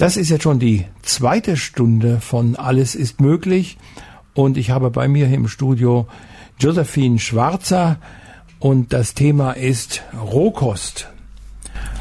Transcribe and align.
Das 0.00 0.16
ist 0.16 0.30
jetzt 0.30 0.44
schon 0.44 0.58
die 0.58 0.86
zweite 1.02 1.58
Stunde 1.58 2.20
von 2.22 2.56
Alles 2.56 2.94
ist 2.94 3.20
möglich 3.20 3.76
und 4.32 4.56
ich 4.56 4.70
habe 4.70 4.90
bei 4.90 5.08
mir 5.08 5.28
im 5.28 5.46
Studio 5.46 6.08
Josephine 6.58 7.18
Schwarzer 7.18 7.98
und 8.60 8.94
das 8.94 9.12
Thema 9.12 9.50
ist 9.50 10.02
Rohkost. 10.18 11.10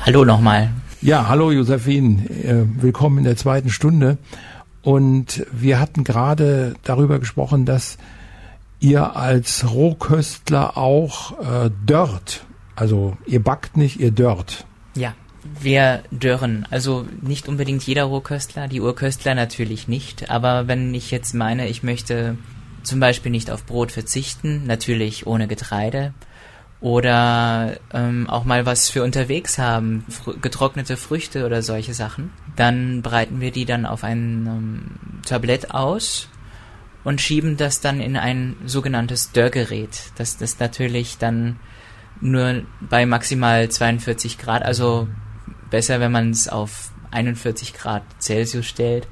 Hallo 0.06 0.24
nochmal. 0.24 0.70
Ja, 1.02 1.28
hallo 1.28 1.52
Josephine, 1.52 2.24
äh, 2.30 2.82
willkommen 2.82 3.18
in 3.18 3.24
der 3.26 3.36
zweiten 3.36 3.70
Stunde. 3.70 4.18
Und 4.82 5.46
wir 5.52 5.82
hatten 5.82 6.06
gerade 6.06 6.76
darüber 6.86 7.20
gesprochen, 7.20 7.66
dass 7.66 7.98
ihr 8.80 9.18
als 9.18 9.70
Rohköstler 9.70 10.78
auch 10.78 11.38
äh, 11.42 11.70
dört. 11.86 12.46
Also 12.78 13.18
ihr 13.26 13.44
backt 13.44 13.76
nicht, 13.76 14.00
ihr 14.00 14.12
dört. 14.12 14.66
Ja, 14.96 15.16
wir 15.60 16.04
dörren. 16.12 16.66
Also 16.70 17.06
nicht 17.22 17.48
unbedingt 17.48 17.84
jeder 17.84 18.06
Rohköstler, 18.06 18.68
die 18.68 18.82
Urköstler 18.82 19.36
natürlich 19.36 19.88
nicht. 19.88 20.30
Aber 20.30 20.68
wenn 20.68 20.94
ich 20.94 21.12
jetzt 21.12 21.34
meine, 21.34 21.68
ich 21.68 21.84
möchte 21.84 22.38
zum 22.84 23.00
Beispiel 23.00 23.32
nicht 23.32 23.52
auf 23.52 23.66
Brot 23.66 23.92
verzichten, 23.92 24.66
natürlich 24.66 25.28
ohne 25.28 25.48
Getreide, 25.48 26.14
oder 26.82 27.78
ähm, 27.94 28.30
auch 28.30 28.46
mal 28.46 28.66
was 28.66 28.90
für 28.90 29.04
unterwegs 29.04 29.58
haben, 29.58 30.06
fr 30.08 30.36
getrocknete 30.42 30.96
Früchte 30.96 31.46
oder 31.46 31.62
solche 31.62 31.94
Sachen, 31.94 32.32
dann 32.56 33.02
breiten 33.02 33.42
wir 33.42 33.52
die 33.52 33.66
dann 33.66 33.86
auf 33.86 34.04
ein 34.04 34.48
ähm, 34.48 34.82
Tablett 35.26 35.72
aus 35.72 36.30
und 37.04 37.20
schieben 37.20 37.58
das 37.58 37.82
dann 37.82 38.00
in 38.00 38.16
ein 38.16 38.56
sogenanntes 38.66 39.32
Dörrgerät. 39.34 40.12
Das 40.16 40.36
ist 40.36 40.60
natürlich 40.62 41.18
dann 41.18 41.58
nur 42.22 42.64
bei 42.82 43.06
maximal 43.06 43.70
42 43.70 44.38
Grad, 44.38 44.64
also 44.64 45.08
besser, 45.70 46.00
wenn 46.00 46.12
man 46.12 46.32
es 46.32 46.48
auf 46.48 46.92
41 47.12 47.74
Grad 47.74 48.04
Celsius 48.20 48.66
stellt, 48.66 49.08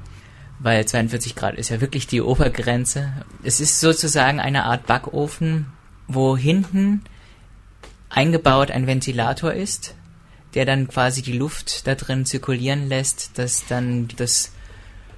weil 0.60 0.86
42 0.86 1.36
Grad 1.36 1.56
ist 1.56 1.70
ja 1.70 1.82
wirklich 1.82 2.08
die 2.08 2.22
Obergrenze. 2.22 3.14
Es 3.44 3.60
ist 3.60 3.80
sozusagen 3.80 4.40
eine 4.40 4.66
Art 4.66 4.86
Backofen, 4.88 5.68
wo 6.08 6.38
hinten 6.38 7.04
eingebaut 8.10 8.72
ein 8.72 8.88
Ventilator 8.88 9.54
ist, 9.54 9.96
der 10.54 10.66
dann 10.66 10.88
quasi 10.88 11.22
die 11.22 11.38
Luft 11.38 11.86
da 11.88 11.96
drin 11.96 12.26
zirkulieren 12.26 12.88
lässt, 12.88 13.38
dass 13.38 13.66
dann 13.68 14.08
das 14.18 14.52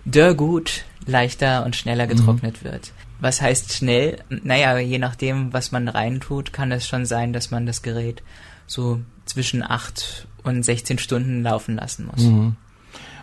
Dörrgut 0.06 0.83
leichter 1.06 1.66
und 1.66 1.75
schneller 1.75 2.06
mhm. 2.06 2.09
getrocknet 2.09 2.63
mhm. 2.63 2.72
wird. 2.72 2.91
Was 3.19 3.41
heißt 3.41 3.73
schnell? 3.73 4.17
Naja, 4.30 4.78
je 4.78 4.97
nachdem, 4.97 5.52
was 5.52 5.72
man 5.72 5.88
reintut, 5.88 6.53
kann 6.53 6.72
es 6.72 6.88
schon 6.88 7.06
sein, 7.06 7.33
dass 7.33 7.52
man 7.52 7.66
das 7.66 7.81
Gerät 7.81 8.23
so 8.66 9.02
zwischen 9.25 9.61
8 9.61 10.28
und 10.58 10.64
16 10.64 10.97
Stunden 10.97 11.44
laufen 11.44 11.75
lassen 11.75 12.08
muss. 12.11 12.23
Mhm. 12.23 12.55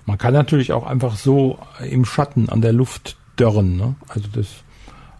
Man 0.06 0.18
kann 0.18 0.32
natürlich 0.32 0.72
auch 0.72 0.86
einfach 0.86 1.16
so 1.16 1.58
im 1.84 2.04
Schatten 2.04 2.48
an 2.48 2.60
der 2.60 2.72
Luft 2.72 3.16
dörren. 3.36 3.76
Ne? 3.76 3.96
Also 4.08 4.28
das 4.32 4.46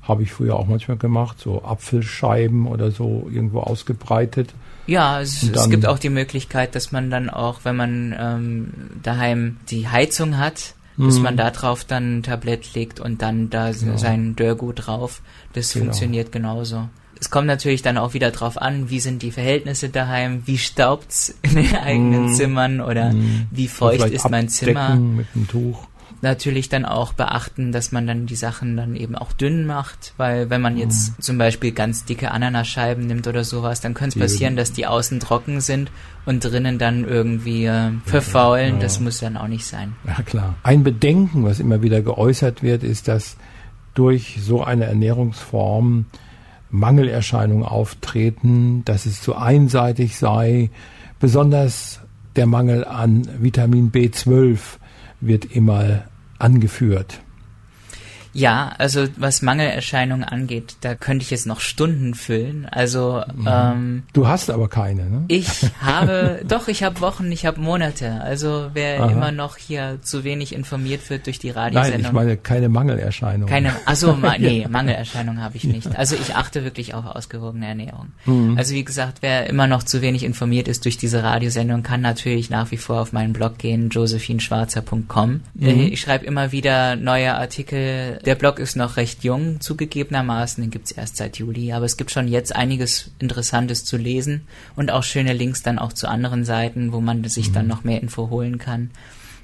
habe 0.03 0.23
ich 0.23 0.33
früher 0.33 0.57
auch 0.57 0.67
manchmal 0.67 0.97
gemacht, 0.97 1.39
so 1.41 1.65
Apfelscheiben 1.65 2.67
oder 2.67 2.93
so 2.93 3.29
irgendwo 3.31 3.61
ausgebreitet. 3.61 4.55
Ja, 4.87 5.21
es, 5.21 5.43
es 5.43 5.69
gibt 5.69 5.87
auch 5.87 5.98
die 5.98 6.11
Möglichkeit, 6.11 6.77
dass 6.77 6.93
man 6.93 7.11
dann 7.11 7.29
auch, 7.29 7.61
wenn 7.65 7.75
man 7.75 8.15
ähm, 8.17 8.73
daheim 9.03 9.57
die 9.69 9.89
Heizung 9.89 10.39
hat, 10.39 10.75
dass 10.97 11.19
man 11.19 11.35
mhm. 11.35 11.39
da 11.39 11.51
drauf 11.51 11.85
dann 11.85 12.19
ein 12.19 12.23
Tablett 12.23 12.73
legt 12.75 13.01
und 13.01 13.20
dann 13.20 13.51
da 13.51 13.69
ja. 13.69 13.98
sein 13.98 14.35
Dörrgut 14.35 14.87
drauf. 14.87 15.20
Das 15.53 15.73
genau. 15.73 15.87
funktioniert 15.87 16.33
genauso. 16.33 16.89
Es 17.19 17.31
kommt 17.31 17.47
natürlich 17.47 17.83
dann 17.83 17.98
auch 17.98 18.14
wieder 18.14 18.31
drauf 18.31 18.61
an, 18.61 18.91
wie 18.91 19.00
sind 19.00 19.22
die 19.22 19.31
Verhältnisse 19.31 19.89
daheim, 19.89 20.42
wie 20.47 20.59
staubt's 20.59 21.34
in 21.42 21.55
den 21.56 21.77
eigenen 21.77 22.27
mm. 22.27 22.34
Zimmern 22.34 22.81
oder 22.81 23.12
mm. 23.12 23.47
wie 23.50 23.69
feucht 23.69 24.11
ist 24.11 24.28
mein 24.28 24.48
Zimmer. 24.48 24.97
Mit 24.97 25.27
einem 25.34 25.48
Tuch 25.48 25.86
natürlich 26.23 26.69
dann 26.69 26.84
auch 26.84 27.12
beachten, 27.12 27.73
dass 27.73 27.92
man 27.92 28.06
dann 28.06 28.27
die 28.27 28.36
Sachen 28.36 28.77
dann 28.77 28.97
eben 28.97 29.17
auch 29.17 29.33
dünn 29.33 29.67
macht, 29.67 30.14
weil 30.17 30.50
wenn 30.50 30.61
man 30.61 30.77
jetzt 30.77 31.17
mhm. 31.17 31.23
zum 31.23 31.39
Beispiel 31.39 31.73
ganz 31.73 32.05
dicke 32.05 32.31
Ananascheiben 32.31 33.07
nimmt 33.07 33.27
oder 33.27 33.45
sowas, 33.45 33.80
dann 33.80 33.95
könnte 33.95 34.18
es 34.18 34.23
passieren, 34.23 34.57
dass 34.57 34.73
die 34.73 34.86
außen 34.86 35.20
trocken 35.20 35.61
sind 35.61 35.91
und 36.24 36.45
drinnen 36.45 36.79
dann 36.79 37.05
irgendwie 37.05 37.67
äh, 37.67 37.91
verfaulen. 38.05 38.74
Ja. 38.74 38.80
Das 38.80 39.01
muss 39.01 39.18
dann 39.18 39.36
auch 39.36 39.48
nicht 39.48 39.67
sein. 39.67 39.95
Ja 40.07 40.23
klar. 40.23 40.55
Ein 40.62 40.83
Bedenken, 40.83 41.45
was 41.45 41.61
immer 41.61 41.83
wieder 41.83 42.02
geäußert 42.02 42.62
wird, 42.62 42.83
ist, 42.83 43.08
dass 43.08 43.36
durch 43.95 44.39
so 44.41 44.62
eine 44.62 44.85
Ernährungsform 44.85 46.07
Mangelerscheinungen 46.71 47.65
auftreten, 47.65 48.85
dass 48.85 49.07
es 49.07 49.23
zu 49.23 49.37
einseitig 49.37 50.17
sei, 50.17 50.71
besonders 51.21 52.01
der 52.35 52.47
Mangel 52.47 52.85
an 52.85 53.29
Vitamin 53.41 53.93
B12 53.93 54.59
wird 55.21 55.45
immer 55.47 56.05
angeführt. 56.39 57.21
Ja, 58.36 58.73
also 58.77 59.07
was 59.17 59.41
Mangelerscheinungen 59.41 60.23
angeht, 60.23 60.77
da 60.83 60.95
könnte 60.95 61.23
ich 61.23 61.30
jetzt 61.30 61.47
noch 61.47 61.61
Stunden 61.61 62.14
füllen. 62.14 62.69
Also 62.70 63.23
mhm. 63.35 63.48
ähm, 63.51 64.02
du 64.13 64.29
hast 64.29 64.51
aber 64.51 64.69
keine, 64.69 65.07
ne? 65.07 65.24
Ich 65.29 65.48
habe, 65.80 66.42
doch, 66.47 66.69
ich 66.69 66.83
habe 66.83 67.01
Wochen, 67.01 67.33
ich 67.33 67.47
habe 67.47 67.58
Monate. 67.58 68.20
Also 68.20 68.69
wer 68.74 69.02
Aha. 69.02 69.11
immer 69.11 69.33
noch 69.33 69.57
hier 69.57 70.01
zu 70.02 70.23
wenig 70.23 70.55
informiert 70.55 71.08
wird 71.08 71.24
durch 71.24 71.39
die 71.39 71.48
Radiosendung. 71.48 72.02
Nein, 72.02 72.11
ich 72.11 72.13
meine 72.13 72.36
keine 72.36 72.69
Mangelerscheinungen. 72.69 73.48
Keine, 73.48 73.73
also 73.86 74.13
nee, 74.39 74.67
Mangelerscheinungen 74.68 75.42
habe 75.42 75.57
ich 75.57 75.64
nicht. 75.64 75.97
Also 75.97 76.14
ich 76.14 76.35
achte 76.35 76.63
wirklich 76.63 76.92
auf 76.92 77.07
ausgewogene 77.07 77.67
Ernährung. 77.67 78.08
Mhm. 78.27 78.58
Also 78.58 78.74
wie 78.74 78.85
gesagt, 78.85 79.18
wer 79.23 79.48
immer 79.48 79.67
noch 79.67 79.83
zu 79.83 80.03
wenig 80.03 80.24
informiert 80.24 80.68
ist 80.68 80.85
durch 80.85 80.98
diese 80.98 81.23
Radiosendung, 81.23 81.83
kann 81.83 82.03
natürlich 82.03 82.51
nach 82.51 82.70
wie 82.70 82.77
vor 82.77 83.01
auf 83.01 83.14
meinen 83.14 83.33
Blog 83.33 83.57
gehen, 83.57 83.89
josephineschwarzer.com. 83.89 85.41
Mhm. 85.55 85.67
Ich 85.68 86.03
schreibe 86.03 86.27
immer 86.27 86.53
wieder 86.53 86.97
neue 86.97 87.35
Artikel 87.35 88.20
der 88.27 88.35
Blog 88.35 88.59
ist 88.59 88.77
noch 88.77 88.97
recht 88.97 89.23
jung, 89.23 89.61
zugegebenermaßen, 89.61 90.63
den 90.63 90.70
gibt's 90.70 90.91
erst 90.91 91.17
seit 91.17 91.39
Juli, 91.39 91.73
aber 91.73 91.87
es 91.87 91.97
gibt 91.97 92.11
schon 92.11 92.27
jetzt 92.27 92.55
einiges 92.55 93.13
Interessantes 93.20 93.85
zu 93.85 93.97
lesen 93.97 94.42
und 94.75 94.91
auch 94.91 95.05
schöne 95.05 95.33
Links 95.33 95.63
dann 95.63 95.79
auch 95.79 95.92
zu 95.92 96.09
anderen 96.09 96.45
Seiten, 96.45 96.92
wo 96.92 97.01
man 97.01 97.23
sich 97.25 97.51
mhm. 97.51 97.55
dann 97.55 97.67
noch 97.69 97.85
mehr 97.85 98.03
Info 98.03 98.29
holen 98.29 98.59
kann. 98.59 98.91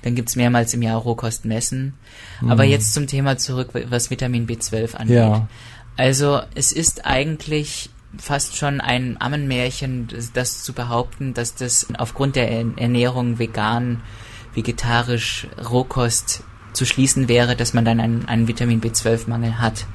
Dann 0.03 0.17
gibt's 0.17 0.35
mehrmals 0.35 0.75
im 0.75 0.83
Jahr 0.83 1.01
Rohkost 1.01 1.45
messen. 1.45 1.95
Mhm. 2.41 2.51
Aber 2.51 2.65
jetzt 2.65 2.93
zum 2.93 3.07
Thema 3.07 3.39
zurück, 3.39 3.69
was 3.73 4.11
Vitamin 4.11 4.49
B12 4.49 4.97
angeht. 4.97 5.17
Ja. 5.17 5.49
Also 5.97 6.41
es 6.57 6.73
ist 6.73 7.07
eigentlich 7.07 7.91
fast 8.19 8.57
schon 8.57 8.81
ein 8.81 9.17
Ammenmärchen, 9.21 10.09
das 10.35 10.65
zu 10.65 10.73
behaupten, 10.73 11.35
dass 11.35 11.55
das 11.55 11.87
aufgrund 11.97 12.35
der 12.35 12.51
Ernährung 12.51 13.39
vegan, 13.39 14.03
vegetarisch, 14.55 15.47
Rohkost 15.71 16.43
zu 16.73 16.85
schließen 16.85 17.29
wäre, 17.29 17.57
dass 17.57 17.75
man 17.75 17.85
dann 17.85 18.01
einen, 18.01 18.27
einen 18.29 18.49
Vitamin 18.49 18.81
B12-Mangel 18.81 19.59
hat. 19.59 19.87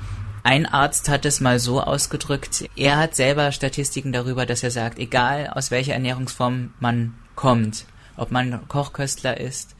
Ein 0.44 0.66
Arzt 0.66 1.10
hat 1.10 1.26
es 1.26 1.42
mal 1.42 1.60
so 1.60 1.82
ausgedrückt, 1.82 2.70
er 2.76 2.98
hat 2.98 3.16
selber 3.16 3.52
Statistiken 3.52 4.14
darüber, 4.14 4.46
dass 4.46 4.64
er 4.64 4.72
sagt, 4.72 4.98
egal 4.98 5.48
aus 5.48 5.72
welcher 5.72 5.94
Ernährungsform 5.94 6.72
man 6.80 7.16
kommt, 7.36 7.86
ob 8.16 8.32
man 8.32 8.68
Kochköstler 8.68 9.40
ist 9.40 9.76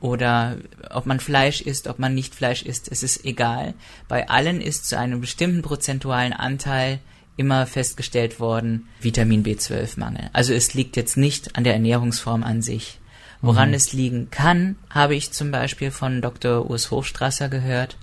oder 0.00 0.56
ob 0.90 1.06
man 1.06 1.18
Fleisch 1.18 1.60
isst, 1.60 1.88
ob 1.88 1.98
man 1.98 2.14
nicht 2.14 2.34
Fleisch 2.34 2.62
isst, 2.62 2.90
es 2.92 3.02
ist 3.02 3.24
egal. 3.24 3.74
Bei 4.06 4.28
allen 4.28 4.60
ist 4.60 4.88
zu 4.88 4.96
einem 4.96 5.20
bestimmten 5.20 5.62
prozentualen 5.62 6.32
Anteil 6.32 7.00
immer 7.36 7.66
festgestellt 7.66 8.40
worden, 8.40 8.88
Vitamin 9.00 9.44
B12-Mangel. 9.44 10.30
Also 10.32 10.52
es 10.52 10.74
liegt 10.74 10.96
jetzt 10.96 11.16
nicht 11.16 11.56
an 11.56 11.64
der 11.64 11.72
Ernährungsform 11.72 12.42
an 12.42 12.62
sich. 12.62 12.98
Woran 13.40 13.68
mhm. 13.68 13.74
es 13.74 13.92
liegen 13.92 14.30
kann, 14.30 14.76
habe 14.90 15.14
ich 15.14 15.32
zum 15.32 15.50
Beispiel 15.50 15.90
von 15.90 16.20
Dr. 16.20 16.68
Urs 16.68 16.90
Hochstrasser 16.90 17.48
gehört. 17.48 17.96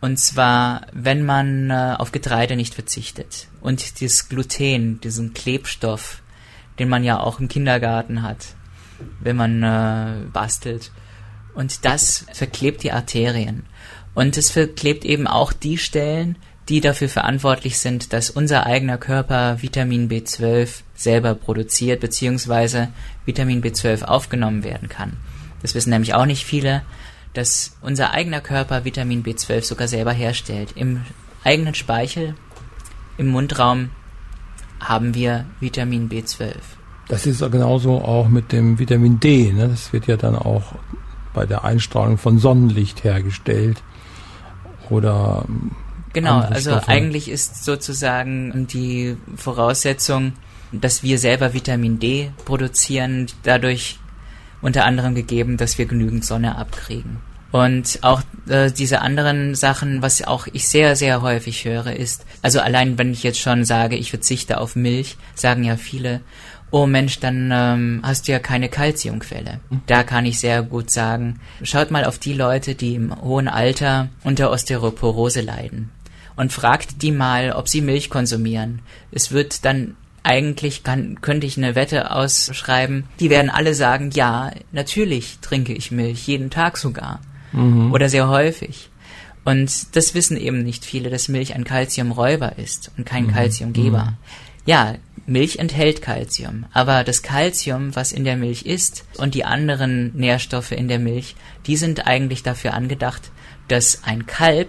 Und 0.00 0.18
zwar, 0.18 0.86
wenn 0.92 1.24
man 1.24 1.70
äh, 1.70 1.96
auf 1.98 2.12
Getreide 2.12 2.56
nicht 2.56 2.74
verzichtet 2.74 3.48
und 3.60 4.00
dieses 4.00 4.28
Gluten, 4.28 5.00
diesen 5.00 5.34
Klebstoff, 5.34 6.22
den 6.78 6.88
man 6.88 7.02
ja 7.02 7.18
auch 7.18 7.40
im 7.40 7.48
Kindergarten 7.48 8.22
hat, 8.22 8.54
wenn 9.20 9.36
man 9.36 9.62
äh, 9.62 10.26
bastelt. 10.32 10.92
Und 11.54 11.84
das 11.84 12.26
verklebt 12.32 12.84
die 12.84 12.92
Arterien. 12.92 13.66
Und 14.14 14.36
es 14.36 14.50
verklebt 14.50 15.04
eben 15.04 15.26
auch 15.26 15.52
die 15.52 15.78
Stellen, 15.78 16.36
die 16.68 16.80
dafür 16.80 17.08
verantwortlich 17.08 17.78
sind, 17.78 18.12
dass 18.12 18.30
unser 18.30 18.66
eigener 18.66 18.98
Körper 18.98 19.62
Vitamin 19.62 20.08
B12 20.08 20.82
selber 20.94 21.34
produziert, 21.34 22.00
beziehungsweise 22.00 22.88
Vitamin 23.24 23.62
B12 23.62 24.04
aufgenommen 24.04 24.64
werden 24.64 24.88
kann. 24.88 25.14
Das 25.62 25.74
wissen 25.74 25.90
nämlich 25.90 26.14
auch 26.14 26.26
nicht 26.26 26.44
viele, 26.44 26.82
dass 27.32 27.76
unser 27.80 28.12
eigener 28.12 28.40
Körper 28.40 28.84
Vitamin 28.84 29.22
B12 29.22 29.62
sogar 29.62 29.88
selber 29.88 30.12
herstellt. 30.12 30.72
Im 30.74 31.02
eigenen 31.42 31.74
Speichel, 31.74 32.34
im 33.16 33.28
Mundraum 33.28 33.90
haben 34.80 35.14
wir 35.14 35.46
Vitamin 35.60 36.08
B12. 36.08 36.52
Das 37.08 37.26
ist 37.26 37.40
genauso 37.50 38.02
auch 38.02 38.28
mit 38.28 38.52
dem 38.52 38.78
Vitamin 38.78 39.18
D. 39.18 39.52
Ne? 39.52 39.68
Das 39.68 39.92
wird 39.92 40.06
ja 40.06 40.16
dann 40.16 40.36
auch 40.36 40.74
bei 41.32 41.46
der 41.46 41.64
Einstrahlung 41.64 42.18
von 42.18 42.38
Sonnenlicht 42.38 43.04
hergestellt. 43.04 43.82
Oder 44.90 45.44
Genau, 46.20 46.40
also 46.40 46.70
Stoffe. 46.70 46.88
eigentlich 46.88 47.30
ist 47.30 47.64
sozusagen 47.64 48.66
die 48.66 49.16
Voraussetzung, 49.36 50.32
dass 50.72 51.02
wir 51.02 51.18
selber 51.18 51.54
Vitamin 51.54 51.98
D 51.98 52.30
produzieren. 52.44 53.26
Dadurch 53.42 53.98
unter 54.60 54.84
anderem 54.84 55.14
gegeben, 55.14 55.56
dass 55.56 55.78
wir 55.78 55.86
genügend 55.86 56.24
Sonne 56.24 56.56
abkriegen. 56.56 57.18
Und 57.50 58.00
auch 58.02 58.20
äh, 58.48 58.70
diese 58.70 59.00
anderen 59.00 59.54
Sachen, 59.54 60.02
was 60.02 60.22
auch 60.22 60.46
ich 60.52 60.68
sehr, 60.68 60.96
sehr 60.96 61.22
häufig 61.22 61.64
höre, 61.64 61.94
ist, 61.94 62.26
also 62.42 62.60
allein 62.60 62.98
wenn 62.98 63.12
ich 63.12 63.22
jetzt 63.22 63.40
schon 63.40 63.64
sage, 63.64 63.96
ich 63.96 64.10
verzichte 64.10 64.60
auf 64.60 64.76
Milch, 64.76 65.16
sagen 65.34 65.64
ja 65.64 65.76
viele, 65.76 66.20
oh 66.70 66.86
Mensch, 66.86 67.20
dann 67.20 67.50
ähm, 67.50 68.00
hast 68.02 68.28
du 68.28 68.32
ja 68.32 68.38
keine 68.38 68.68
Kalziumquelle. 68.68 69.60
Mhm. 69.70 69.80
Da 69.86 70.02
kann 70.02 70.26
ich 70.26 70.38
sehr 70.38 70.62
gut 70.62 70.90
sagen, 70.90 71.40
schaut 71.62 71.90
mal 71.90 72.04
auf 72.04 72.18
die 72.18 72.34
Leute, 72.34 72.74
die 72.74 72.96
im 72.96 73.18
hohen 73.22 73.48
Alter 73.48 74.08
unter 74.24 74.50
Osteoporose 74.50 75.40
leiden 75.40 75.90
und 76.38 76.52
fragt 76.52 77.02
die 77.02 77.10
mal, 77.10 77.52
ob 77.52 77.68
sie 77.68 77.80
Milch 77.80 78.10
konsumieren. 78.10 78.80
Es 79.10 79.32
wird 79.32 79.64
dann 79.64 79.96
eigentlich 80.22 80.84
kann, 80.84 81.20
könnte 81.20 81.48
ich 81.48 81.56
eine 81.56 81.74
Wette 81.74 82.12
ausschreiben. 82.12 83.04
Die 83.18 83.28
werden 83.28 83.50
alle 83.50 83.74
sagen, 83.74 84.10
ja, 84.14 84.52
natürlich 84.70 85.38
trinke 85.40 85.74
ich 85.74 85.90
Milch, 85.90 86.28
jeden 86.28 86.50
Tag 86.50 86.76
sogar. 86.76 87.20
Mhm. 87.52 87.92
Oder 87.92 88.08
sehr 88.08 88.28
häufig. 88.28 88.88
Und 89.44 89.96
das 89.96 90.14
wissen 90.14 90.36
eben 90.36 90.62
nicht 90.62 90.84
viele, 90.84 91.10
dass 91.10 91.28
Milch 91.28 91.54
ein 91.54 91.64
Kalziumräuber 91.64 92.56
ist 92.56 92.92
und 92.96 93.04
kein 93.04 93.24
mhm. 93.24 93.32
Kalziumgeber. 93.32 94.04
Mhm. 94.04 94.16
Ja, 94.64 94.94
Milch 95.26 95.58
enthält 95.58 96.02
Kalzium, 96.02 96.66
aber 96.72 97.02
das 97.02 97.22
Kalzium, 97.22 97.96
was 97.96 98.12
in 98.12 98.24
der 98.24 98.36
Milch 98.36 98.62
ist 98.62 99.04
und 99.16 99.34
die 99.34 99.44
anderen 99.44 100.14
Nährstoffe 100.14 100.72
in 100.72 100.86
der 100.86 101.00
Milch, 101.00 101.34
die 101.66 101.76
sind 101.76 102.06
eigentlich 102.06 102.44
dafür 102.44 102.74
angedacht, 102.74 103.32
dass 103.66 104.04
ein 104.04 104.26
Kalb 104.26 104.68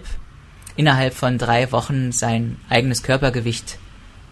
innerhalb 0.80 1.12
von 1.12 1.36
drei 1.36 1.72
Wochen 1.72 2.10
sein 2.10 2.56
eigenes 2.70 3.02
Körpergewicht 3.02 3.78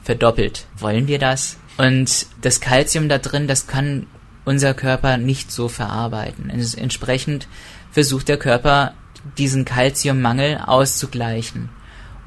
verdoppelt. 0.03 0.65
Wollen 0.79 1.07
wir 1.07 1.19
das? 1.19 1.59
Und 1.77 2.25
das 2.41 2.63
Kalzium 2.63 3.11
da 3.11 3.19
drin, 3.19 3.47
das 3.47 3.67
kann 3.67 4.07
unser 4.47 4.73
Körper 4.73 5.19
nicht 5.19 5.53
so 5.53 5.69
verarbeiten. 5.69 6.49
Entsprechend 6.49 7.49
versucht 7.91 8.29
der 8.29 8.39
Körper, 8.39 8.95
diesen 9.37 9.67
Kalziummangel 9.67 10.63
auszugleichen. 10.65 11.69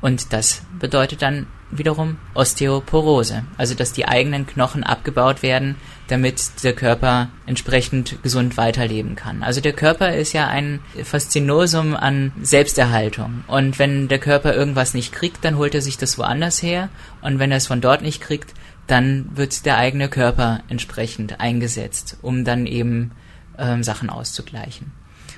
Und 0.02 0.34
das 0.34 0.62
bedeutet 0.80 1.24
dann 1.24 1.48
wiederum 1.72 2.18
Osteoporose, 2.34 3.44
also 3.58 3.74
dass 3.76 3.94
die 3.94 4.08
eigenen 4.08 4.46
Knochen 4.46 4.84
abgebaut 4.84 5.42
werden, 5.42 5.76
damit 6.08 6.64
der 6.64 6.74
Körper 6.74 7.30
entsprechend 7.46 8.22
gesund 8.22 8.58
weiterleben 8.58 9.16
kann. 9.16 9.44
Also 9.44 9.62
der 9.62 9.74
Körper 9.74 10.14
ist 10.14 10.34
ja 10.34 10.48
ein 10.48 10.80
Faszinosum 11.04 11.96
an 11.96 12.34
Selbsterhaltung. 12.42 13.44
Und 13.48 13.80
wenn 13.80 14.10
der 14.10 14.20
Körper 14.20 14.54
irgendwas 14.54 14.94
nicht 14.94 15.14
kriegt, 15.14 15.46
dann 15.46 15.58
holt 15.58 15.74
er 15.74 15.82
sich 15.82 15.98
das 15.98 16.18
woanders 16.18 16.62
her. 16.62 16.90
Und 17.22 17.40
wenn 17.40 17.52
er 17.52 17.58
es 17.58 17.68
von 17.68 17.82
dort 17.82 18.02
nicht 18.02 18.22
kriegt, 18.22 18.54
dann 18.88 19.30
wird 19.36 19.66
der 19.66 19.78
eigene 19.78 20.10
Körper 20.10 20.62
entsprechend 20.68 21.40
eingesetzt, 21.40 22.18
um 22.22 22.44
dann 22.44 22.66
eben 22.66 23.12
ähm, 23.58 23.84
Sachen 23.84 24.10
auszugleichen. 24.10 24.92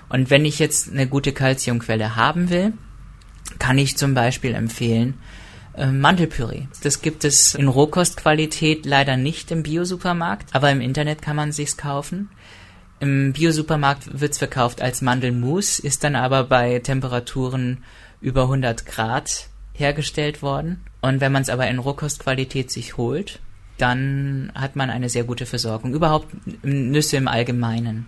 Und 0.10 0.30
wenn 0.30 0.46
ich 0.46 0.60
jetzt 0.60 0.92
eine 0.92 1.08
gute 1.08 1.34
Kalziumquelle 1.34 2.16
haben 2.16 2.50
will, 2.50 2.74
kann 3.60 3.78
ich 3.78 3.98
zum 3.98 4.14
Beispiel 4.14 4.56
empfehlen, 4.56 5.16
Mandelpüree. 5.78 6.68
Das 6.84 7.02
gibt 7.02 7.26
es 7.26 7.56
in 7.56 7.68
Rohkostqualität 7.68 8.86
leider 8.86 9.18
nicht 9.18 9.52
im 9.52 9.64
Biosupermarkt, 9.64 10.54
aber 10.54 10.72
im 10.72 10.82
Internet 10.82 11.22
kann 11.22 11.36
man 11.36 11.52
sich's 11.52 11.78
kaufen. 11.78 12.30
Im 13.00 13.34
Biosupermarkt 13.34 14.22
wird's 14.22 14.38
verkauft 14.38 14.82
als 14.82 15.02
Mandelmus, 15.02 15.80
ist 15.80 16.04
dann 16.04 16.16
aber 16.16 16.44
bei 16.44 16.80
Temperaturen 16.80 17.80
über 18.22 18.44
100 18.44 18.86
Grad 18.86 19.50
hergestellt 19.74 20.42
worden. 20.42 20.82
Und 21.02 21.20
wenn 21.20 21.32
man 21.32 21.42
es 21.42 21.50
aber 21.50 21.68
in 21.68 21.80
Rohkostqualität 21.80 22.72
sich 22.72 22.96
holt, 22.96 23.40
dann 23.78 24.52
hat 24.56 24.76
man 24.76 24.90
eine 24.90 25.10
sehr 25.10 25.24
gute 25.24 25.46
Versorgung. 25.46 25.94
Überhaupt 25.94 26.28
Nüsse 26.64 27.18
im 27.18 27.28
Allgemeinen. 27.28 28.06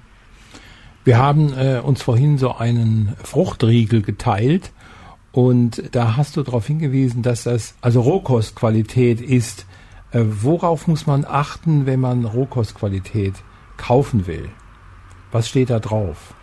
Wir 1.04 1.18
haben 1.18 1.54
äh, 1.54 1.80
uns 1.84 2.02
vorhin 2.02 2.38
so 2.38 2.56
einen 2.56 3.16
Fruchtriegel 3.24 4.02
geteilt 4.02 4.72
und 5.36 5.84
da 5.92 6.16
hast 6.16 6.38
du 6.38 6.44
darauf 6.44 6.66
hingewiesen, 6.66 7.22
dass 7.22 7.44
das 7.44 7.76
also 7.82 8.00
Rohkostqualität 8.00 9.20
ist. 9.20 9.66
Äh, 10.12 10.22
worauf 10.24 10.88
muss 10.88 11.08
man 11.08 11.26
achten, 11.26 11.86
wenn 11.86 12.00
man 12.00 12.24
Rohkostqualität 12.24 13.34
kaufen 13.76 14.28
will? 14.28 14.48
Was 15.34 15.50
steht 15.50 15.72
da 15.72 15.80
drauf? 15.80 16.34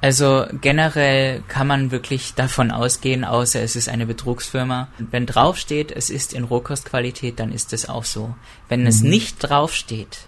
Also 0.00 0.44
generell 0.60 1.40
kann 1.46 1.68
man 1.68 1.92
wirklich 1.92 2.34
davon 2.34 2.72
ausgehen, 2.72 3.24
außer 3.24 3.62
es 3.62 3.76
ist 3.76 3.88
eine 3.88 4.06
Betrugsfirma. 4.06 4.88
Wenn 4.98 5.26
draufsteht, 5.26 5.92
es 5.92 6.10
ist 6.10 6.32
in 6.32 6.42
Rohkostqualität, 6.42 7.38
dann 7.38 7.52
ist 7.52 7.72
es 7.72 7.88
auch 7.88 8.04
so. 8.04 8.34
Wenn 8.68 8.80
mhm. 8.80 8.88
es 8.88 9.02
nicht 9.02 9.36
draufsteht, 9.38 10.26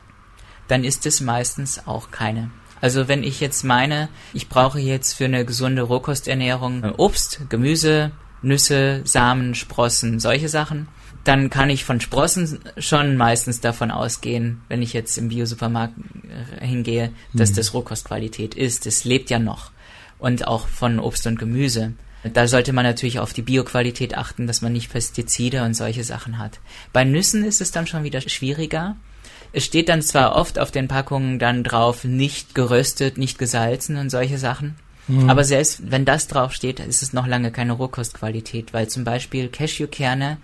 dann 0.69 0.85
ist 0.85 1.05
es 1.05 1.21
meistens 1.21 1.89
auch 1.89 2.13
keine. 2.13 2.53
Also 2.81 3.09
wenn 3.09 3.23
ich 3.23 3.41
jetzt 3.41 3.65
meine, 3.65 4.09
ich 4.33 4.49
brauche 4.49 4.79
jetzt 4.79 5.15
für 5.15 5.25
eine 5.25 5.45
gesunde 5.45 5.83
Rohkosternährung 5.83 6.85
äh, 6.85 6.93
Obst, 6.97 7.41
Gemüse, 7.49 8.13
Nüsse, 8.43 9.03
Samen, 9.05 9.55
Sprossen, 9.55 10.21
solche 10.21 10.49
Sachen, 10.49 10.89
dann 11.25 11.51
kann 11.51 11.71
ich 11.71 11.85
von 11.85 12.01
Sprossen 12.01 12.61
schon 12.79 13.17
meistens 13.17 13.61
davon 13.61 13.91
ausgehen, 13.91 14.63
wenn 14.69 14.83
ich 14.83 14.93
jetzt 14.93 15.19
im 15.19 15.29
Biosupermarkt 15.29 15.95
äh, 16.61 16.67
hingehe, 16.67 17.11
dass 17.35 17.51
mhm. 17.51 17.57
das 17.57 17.75
Rohkostqualität 17.75 18.55
ist. 18.55 18.87
Es 18.87 19.05
lebt 19.05 19.31
ja 19.31 19.39
noch. 19.39 19.71
Und 20.19 20.47
auch 20.47 20.67
von 20.67 20.99
Obst 20.99 21.27
und 21.27 21.39
Gemüse. 21.39 21.93
Da 22.25 22.49
sollte 22.49 22.73
man 22.73 22.85
natürlich 22.85 23.21
auf 23.21 23.33
die 23.33 23.43
Bioqualität 23.43 24.17
achten, 24.17 24.47
dass 24.47 24.63
man 24.63 24.73
nicht 24.73 24.91
Pestizide 24.91 25.63
und 25.63 25.75
solche 25.75 26.03
Sachen 26.03 26.39
hat. 26.39 26.59
Bei 26.93 27.05
Nüssen 27.05 27.45
ist 27.45 27.61
es 27.61 27.71
dann 27.71 27.87
schon 27.87 28.03
wieder 28.03 28.21
schwieriger, 28.21 28.97
es 29.53 29.65
steht 29.65 29.89
dann 29.89 30.03
zwar 30.03 30.37
oft 30.37 30.59
auf 30.59 30.71
den 30.71 30.89
Packungen 30.89 31.39
dann 31.39 31.65
drauf, 31.65 32.05
nicht 32.05 32.55
geröstet, 32.55 33.19
nicht 33.19 33.39
gesalzen 33.39 33.97
und 33.97 34.11
solche 34.11 34.39
Sachen. 34.39 34.77
Mhm. 35.09 35.31
Aber 35.31 35.45
selbst 35.45 35.91
wenn 35.91 36.05
das 36.05 36.29
drauf 36.29 36.53
steht, 36.53 36.81
ist 36.81 37.03
es 37.03 37.13
noch 37.13 37.27
lange 37.27 37.51
keine 37.51 37.73
Rohkostqualität, 37.73 38.73
weil 38.73 38.89
zum 38.89 39.05
Beispiel 39.05 39.49
Cashewkerne 39.49 40.39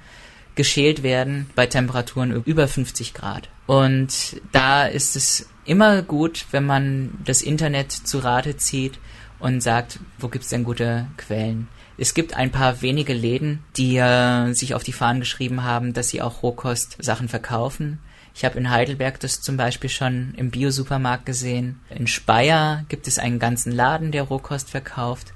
geschält 0.54 1.02
werden 1.02 1.50
bei 1.54 1.66
Temperaturen 1.66 2.32
über 2.44 2.68
50 2.68 3.14
Grad. 3.14 3.48
Und 3.66 4.40
da 4.52 4.86
ist 4.86 5.16
es 5.16 5.48
immer 5.64 6.02
gut, 6.02 6.46
wenn 6.50 6.64
man 6.64 7.18
das 7.24 7.42
Internet 7.42 7.92
zu 7.92 8.18
Rate 8.18 8.56
zieht 8.56 8.98
und 9.38 9.62
sagt, 9.62 9.98
wo 10.18 10.28
gibt's 10.28 10.48
denn 10.48 10.64
gute 10.64 11.06
Quellen? 11.16 11.68
Es 11.96 12.14
gibt 12.14 12.34
ein 12.34 12.50
paar 12.50 12.82
wenige 12.82 13.12
Läden, 13.12 13.62
die 13.76 13.96
äh, 13.96 14.52
sich 14.52 14.74
auf 14.74 14.82
die 14.82 14.92
Fahnen 14.92 15.20
geschrieben 15.20 15.62
haben, 15.62 15.92
dass 15.92 16.08
sie 16.08 16.22
auch 16.22 16.42
Rohkost-Sachen 16.42 17.28
verkaufen. 17.28 18.00
Ich 18.34 18.44
habe 18.44 18.58
in 18.58 18.70
Heidelberg 18.70 19.20
das 19.20 19.40
zum 19.40 19.56
Beispiel 19.56 19.88
schon 19.88 20.34
im 20.36 20.50
Biosupermarkt 20.50 21.24
gesehen. 21.24 21.80
In 21.88 22.08
Speyer 22.08 22.84
gibt 22.88 23.06
es 23.06 23.20
einen 23.20 23.38
ganzen 23.38 23.70
Laden, 23.70 24.10
der 24.10 24.24
Rohkost 24.24 24.70
verkauft. 24.70 25.32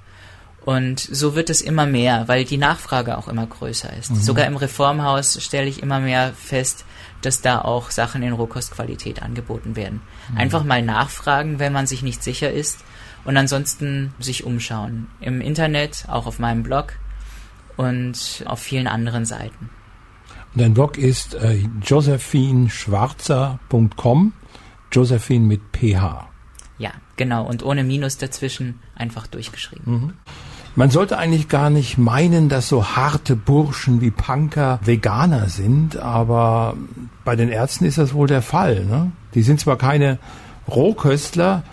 Und 0.64 0.98
so 1.00 1.36
wird 1.36 1.48
es 1.48 1.62
immer 1.62 1.86
mehr, 1.86 2.26
weil 2.26 2.44
die 2.44 2.58
Nachfrage 2.58 3.16
auch 3.16 3.28
immer 3.28 3.46
größer 3.46 3.90
ist. 3.96 4.10
Mhm. 4.10 4.16
Sogar 4.16 4.46
im 4.46 4.56
Reformhaus 4.56 5.42
stelle 5.42 5.68
ich 5.68 5.82
immer 5.82 6.00
mehr 6.00 6.32
fest, 6.34 6.84
dass 7.22 7.40
da 7.40 7.60
auch 7.60 7.90
Sachen 7.90 8.22
in 8.22 8.32
Rohkostqualität 8.32 9.22
angeboten 9.22 9.76
werden. 9.76 10.02
Mhm. 10.30 10.38
Einfach 10.38 10.64
mal 10.64 10.82
nachfragen, 10.82 11.60
wenn 11.60 11.72
man 11.72 11.86
sich 11.86 12.02
nicht 12.02 12.22
sicher 12.22 12.52
ist 12.52 12.80
und 13.24 13.36
ansonsten 13.36 14.12
sich 14.18 14.44
umschauen. 14.44 15.06
Im 15.20 15.40
Internet, 15.40 16.04
auch 16.08 16.26
auf 16.26 16.38
meinem 16.40 16.64
Blog 16.64 16.94
und 17.76 18.42
auf 18.44 18.58
vielen 18.58 18.88
anderen 18.88 19.24
Seiten. 19.24 19.70
Dein 20.54 20.74
Blog 20.74 20.98
ist 20.98 21.34
äh, 21.34 21.58
josephineschwarzer.com, 21.84 24.32
Josephine 24.90 25.46
mit 25.46 25.60
PH. 25.72 26.28
Ja, 26.78 26.90
genau. 27.16 27.46
Und 27.46 27.62
ohne 27.62 27.84
Minus 27.84 28.18
dazwischen 28.18 28.80
einfach 28.94 29.26
durchgeschrieben. 29.26 29.92
Mhm. 29.92 30.12
Man 30.74 30.90
sollte 30.90 31.18
eigentlich 31.18 31.48
gar 31.48 31.70
nicht 31.70 31.98
meinen, 31.98 32.48
dass 32.48 32.68
so 32.68 32.86
harte 32.86 33.34
Burschen 33.34 34.00
wie 34.00 34.12
Punker 34.12 34.78
Veganer 34.84 35.48
sind, 35.48 35.96
aber 35.96 36.76
bei 37.24 37.34
den 37.34 37.48
Ärzten 37.48 37.84
ist 37.84 37.98
das 37.98 38.14
wohl 38.14 38.28
der 38.28 38.42
Fall. 38.42 38.84
Ne? 38.84 39.10
Die 39.34 39.42
sind 39.42 39.58
zwar 39.58 39.76
keine 39.76 40.18
Rohköstler 40.68 41.64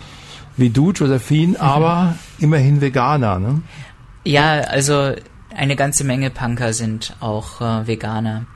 wie 0.56 0.70
du, 0.70 0.90
Josephine, 0.90 1.52
mhm. 1.52 1.56
aber 1.60 2.16
immerhin 2.38 2.80
Veganer. 2.80 3.38
Ne? 3.38 3.62
Ja, 4.24 4.62
also 4.62 5.12
eine 5.54 5.76
ganze 5.76 6.02
Menge 6.02 6.30
Punker 6.30 6.72
sind 6.72 7.14
auch 7.20 7.60
äh, 7.60 7.86
Veganer. 7.86 8.46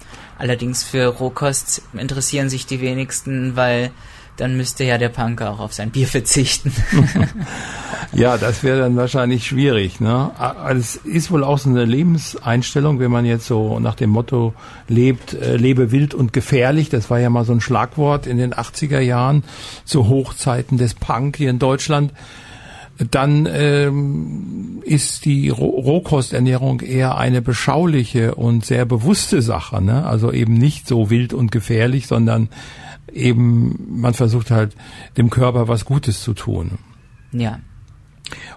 Allerdings 0.40 0.82
für 0.82 1.06
Rohkost 1.06 1.82
interessieren 1.92 2.48
sich 2.48 2.64
die 2.64 2.80
wenigsten, 2.80 3.56
weil 3.56 3.90
dann 4.38 4.56
müsste 4.56 4.84
ja 4.84 4.96
der 4.96 5.10
Punker 5.10 5.50
auch 5.50 5.60
auf 5.60 5.74
sein 5.74 5.90
Bier 5.90 6.06
verzichten. 6.06 6.72
ja, 8.14 8.38
das 8.38 8.64
wäre 8.64 8.78
dann 8.78 8.96
wahrscheinlich 8.96 9.46
schwierig. 9.46 10.00
Ne? 10.00 10.30
Es 10.70 10.96
ist 10.96 11.30
wohl 11.30 11.44
auch 11.44 11.58
so 11.58 11.68
eine 11.68 11.84
Lebenseinstellung, 11.84 13.00
wenn 13.00 13.10
man 13.10 13.26
jetzt 13.26 13.46
so 13.46 13.78
nach 13.80 13.96
dem 13.96 14.08
Motto 14.08 14.54
lebt, 14.88 15.34
äh, 15.34 15.56
lebe 15.56 15.92
wild 15.92 16.14
und 16.14 16.32
gefährlich. 16.32 16.88
Das 16.88 17.10
war 17.10 17.20
ja 17.20 17.28
mal 17.28 17.44
so 17.44 17.52
ein 17.52 17.60
Schlagwort 17.60 18.26
in 18.26 18.38
den 18.38 18.54
80er 18.54 19.00
Jahren 19.00 19.44
zu 19.84 20.08
Hochzeiten 20.08 20.78
des 20.78 20.94
Punk 20.94 21.36
hier 21.36 21.50
in 21.50 21.58
Deutschland 21.58 22.14
dann 23.10 23.48
ähm, 23.50 24.82
ist 24.84 25.24
die 25.24 25.48
Rohkosternährung 25.48 26.80
eher 26.80 27.16
eine 27.16 27.40
beschauliche 27.40 28.34
und 28.34 28.64
sehr 28.66 28.84
bewusste 28.84 29.40
Sache. 29.40 29.82
Ne? 29.82 30.04
Also 30.04 30.32
eben 30.32 30.54
nicht 30.54 30.86
so 30.86 31.08
wild 31.08 31.32
und 31.32 31.50
gefährlich, 31.50 32.06
sondern 32.06 32.48
eben, 33.12 34.00
man 34.00 34.14
versucht 34.14 34.50
halt 34.50 34.74
dem 35.16 35.30
Körper 35.30 35.68
was 35.68 35.84
Gutes 35.84 36.22
zu 36.22 36.34
tun. 36.34 36.72
Ja. 37.32 37.60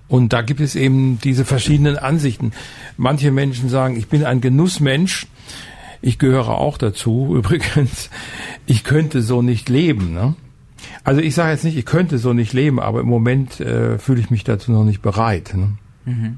Und 0.08 0.34
da 0.34 0.42
gibt 0.42 0.60
es 0.60 0.76
eben 0.76 1.20
diese 1.24 1.46
verschiedenen 1.46 1.98
Ansichten. 1.98 2.52
Manche 2.98 3.32
Menschen 3.32 3.70
sagen, 3.70 3.96
ich 3.96 4.08
bin 4.08 4.26
ein 4.26 4.42
Genussmensch. 4.42 5.28
Ich 6.02 6.20
gehöre 6.20 6.50
auch 6.50 6.78
dazu. 6.78 7.36
Übrigens, 7.38 8.10
ich 8.66 8.84
könnte 8.84 9.22
so 9.22 9.42
nicht 9.42 9.70
leben. 9.70 10.14
Ne? 10.14 10.36
Also 11.04 11.22
ich 11.22 11.36
sage 11.36 11.52
jetzt 11.52 11.64
nicht, 11.64 11.78
ich 11.78 11.86
könnte 11.86 12.18
so 12.18 12.34
nicht 12.34 12.54
leben, 12.54 12.80
aber 12.80 13.02
im 13.02 13.08
Moment 13.08 13.60
äh, 13.60 13.98
fühle 13.98 14.20
ich 14.20 14.30
mich 14.30 14.44
dazu 14.44 14.72
noch 14.72 14.84
nicht 14.84 15.02
bereit. 15.02 15.54
Ne? 15.56 15.78
Mhm. 16.06 16.38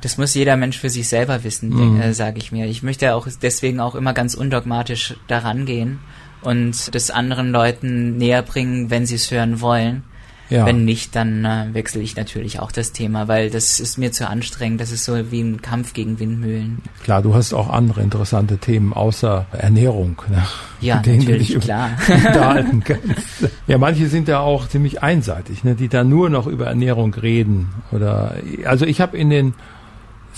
Das 0.00 0.16
muss 0.16 0.34
jeder 0.34 0.56
Mensch 0.56 0.78
für 0.78 0.90
sich 0.90 1.08
selber 1.08 1.44
wissen, 1.44 1.70
mhm. 1.70 2.00
äh, 2.00 2.14
sage 2.14 2.38
ich 2.38 2.52
mir. 2.52 2.66
Ich 2.66 2.82
möchte 2.82 3.14
auch 3.14 3.26
deswegen 3.42 3.80
auch 3.80 3.94
immer 3.94 4.12
ganz 4.12 4.34
undogmatisch 4.34 5.16
daran 5.26 5.66
gehen 5.66 5.98
und 6.42 6.94
das 6.94 7.10
anderen 7.10 7.50
Leuten 7.50 8.16
näher 8.16 8.42
bringen, 8.42 8.90
wenn 8.90 9.06
sie 9.06 9.16
es 9.16 9.30
hören 9.30 9.60
wollen. 9.60 10.04
Ja. 10.50 10.64
Wenn 10.64 10.84
nicht, 10.84 11.14
dann 11.14 11.44
äh, 11.44 11.66
wechsle 11.72 12.00
ich 12.00 12.16
natürlich 12.16 12.58
auch 12.60 12.72
das 12.72 12.92
Thema, 12.92 13.28
weil 13.28 13.50
das 13.50 13.80
ist 13.80 13.98
mir 13.98 14.12
zu 14.12 14.28
anstrengend. 14.28 14.80
Das 14.80 14.90
ist 14.90 15.04
so 15.04 15.30
wie 15.30 15.40
ein 15.40 15.60
Kampf 15.60 15.92
gegen 15.92 16.18
Windmühlen. 16.18 16.82
Klar, 17.04 17.20
du 17.20 17.34
hast 17.34 17.52
auch 17.52 17.68
andere 17.68 18.00
interessante 18.00 18.56
Themen 18.56 18.94
außer 18.94 19.46
Ernährung. 19.52 20.22
Ne? 20.30 20.42
Ja, 20.80 20.96
natürlich, 20.96 21.58
klar. 21.60 21.90
Unterhalten 22.08 22.82
kannst. 22.82 23.50
Ja, 23.66 23.76
manche 23.76 24.08
sind 24.08 24.28
ja 24.28 24.40
auch 24.40 24.68
ziemlich 24.68 25.02
einseitig, 25.02 25.64
ne, 25.64 25.74
die 25.74 25.88
da 25.88 26.02
nur 26.02 26.30
noch 26.30 26.46
über 26.46 26.66
Ernährung 26.66 27.12
reden. 27.14 27.68
Oder 27.92 28.34
also 28.64 28.86
ich 28.86 29.00
habe 29.02 29.18
in 29.18 29.28
den 29.28 29.54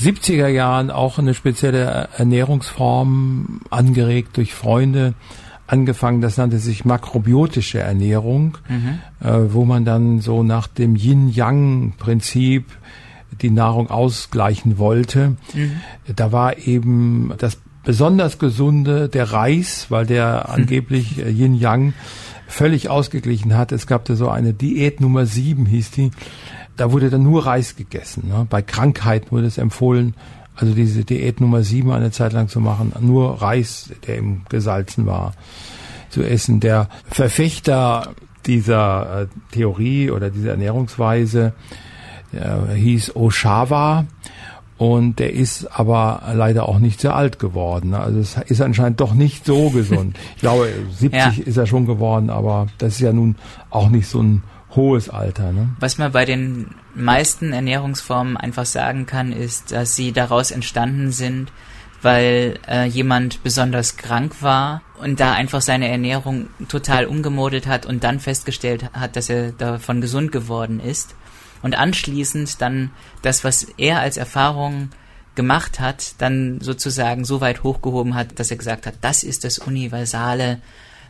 70er 0.00 0.48
Jahren 0.48 0.90
auch 0.90 1.18
eine 1.18 1.34
spezielle 1.34 2.08
Ernährungsform 2.16 3.60
angeregt 3.70 4.36
durch 4.36 4.54
Freunde 4.54 5.14
angefangen, 5.70 6.20
das 6.20 6.36
nannte 6.36 6.58
sich 6.58 6.84
makrobiotische 6.84 7.78
Ernährung, 7.78 8.58
mhm. 8.68 8.98
äh, 9.20 9.52
wo 9.52 9.64
man 9.64 9.84
dann 9.84 10.20
so 10.20 10.42
nach 10.42 10.66
dem 10.66 10.96
Yin-Yang-Prinzip 10.96 12.66
die 13.40 13.50
Nahrung 13.50 13.90
ausgleichen 13.90 14.78
wollte. 14.78 15.36
Mhm. 15.54 15.80
Da 16.16 16.32
war 16.32 16.58
eben 16.58 17.32
das 17.38 17.58
besonders 17.84 18.38
gesunde 18.38 19.08
der 19.08 19.32
Reis, 19.32 19.86
weil 19.90 20.06
der 20.06 20.46
mhm. 20.48 20.54
angeblich 20.54 21.18
äh, 21.18 21.30
Yin-Yang 21.30 21.94
völlig 22.48 22.90
ausgeglichen 22.90 23.56
hat. 23.56 23.70
Es 23.70 23.86
gab 23.86 24.04
da 24.06 24.16
so 24.16 24.28
eine 24.28 24.52
Diät 24.52 25.00
Nummer 25.00 25.24
sieben 25.24 25.66
hieß 25.66 25.92
die. 25.92 26.10
Da 26.76 26.90
wurde 26.92 27.10
dann 27.10 27.22
nur 27.22 27.46
Reis 27.46 27.76
gegessen. 27.76 28.28
Ne? 28.28 28.46
Bei 28.50 28.62
Krankheit 28.62 29.30
wurde 29.30 29.46
es 29.46 29.58
empfohlen, 29.58 30.14
also 30.60 30.74
diese 30.74 31.04
Diät 31.04 31.40
Nummer 31.40 31.62
sieben 31.62 31.90
eine 31.90 32.10
Zeit 32.10 32.32
lang 32.32 32.48
zu 32.48 32.60
machen, 32.60 32.92
nur 33.00 33.40
Reis, 33.40 33.90
der 34.06 34.18
eben 34.18 34.44
gesalzen 34.48 35.06
war, 35.06 35.32
zu 36.10 36.22
essen. 36.22 36.60
Der 36.60 36.88
Verfechter 37.08 38.14
dieser 38.46 39.22
äh, 39.22 39.26
Theorie 39.52 40.10
oder 40.10 40.30
dieser 40.30 40.50
Ernährungsweise 40.50 41.54
der 42.32 42.68
hieß 42.74 43.16
Oshawa 43.16 44.04
und 44.78 45.18
der 45.18 45.32
ist 45.32 45.66
aber 45.78 46.22
leider 46.34 46.68
auch 46.68 46.78
nicht 46.78 47.00
sehr 47.00 47.14
alt 47.14 47.38
geworden. 47.38 47.94
Also 47.94 48.18
es 48.18 48.36
ist 48.36 48.60
anscheinend 48.60 49.00
doch 49.00 49.14
nicht 49.14 49.44
so 49.44 49.70
gesund. 49.70 50.16
Ich 50.36 50.42
glaube, 50.42 50.68
70 50.90 51.12
ja. 51.12 51.32
ist 51.44 51.56
er 51.56 51.66
schon 51.66 51.86
geworden, 51.86 52.30
aber 52.30 52.68
das 52.78 52.94
ist 52.94 53.00
ja 53.00 53.12
nun 53.12 53.36
auch 53.70 53.88
nicht 53.88 54.08
so 54.08 54.22
ein 54.22 54.42
hohes 54.74 55.08
Alter. 55.08 55.52
Ne? 55.52 55.70
Was 55.78 55.98
man 55.98 56.12
bei 56.12 56.24
den 56.24 56.74
meisten 56.94 57.52
Ernährungsformen 57.52 58.36
einfach 58.36 58.66
sagen 58.66 59.06
kann, 59.06 59.32
ist, 59.32 59.72
dass 59.72 59.96
sie 59.96 60.12
daraus 60.12 60.50
entstanden 60.50 61.12
sind, 61.12 61.52
weil 62.02 62.58
äh, 62.68 62.86
jemand 62.86 63.42
besonders 63.42 63.96
krank 63.96 64.36
war 64.40 64.82
und 64.98 65.20
da 65.20 65.32
einfach 65.32 65.60
seine 65.60 65.88
Ernährung 65.88 66.48
total 66.68 67.06
umgemodelt 67.06 67.66
hat 67.66 67.84
und 67.84 68.04
dann 68.04 68.20
festgestellt 68.20 68.90
hat, 68.92 69.16
dass 69.16 69.28
er 69.28 69.52
davon 69.52 70.00
gesund 70.00 70.32
geworden 70.32 70.80
ist. 70.80 71.14
Und 71.62 71.76
anschließend 71.76 72.60
dann 72.62 72.90
das, 73.20 73.44
was 73.44 73.64
er 73.76 74.00
als 74.00 74.16
Erfahrung 74.16 74.90
gemacht 75.34 75.78
hat, 75.78 76.14
dann 76.18 76.60
sozusagen 76.60 77.24
so 77.24 77.40
weit 77.40 77.62
hochgehoben 77.62 78.14
hat, 78.14 78.38
dass 78.38 78.50
er 78.50 78.56
gesagt 78.56 78.86
hat, 78.86 78.94
das 79.02 79.22
ist 79.22 79.44
das 79.44 79.58
Universale, 79.58 80.60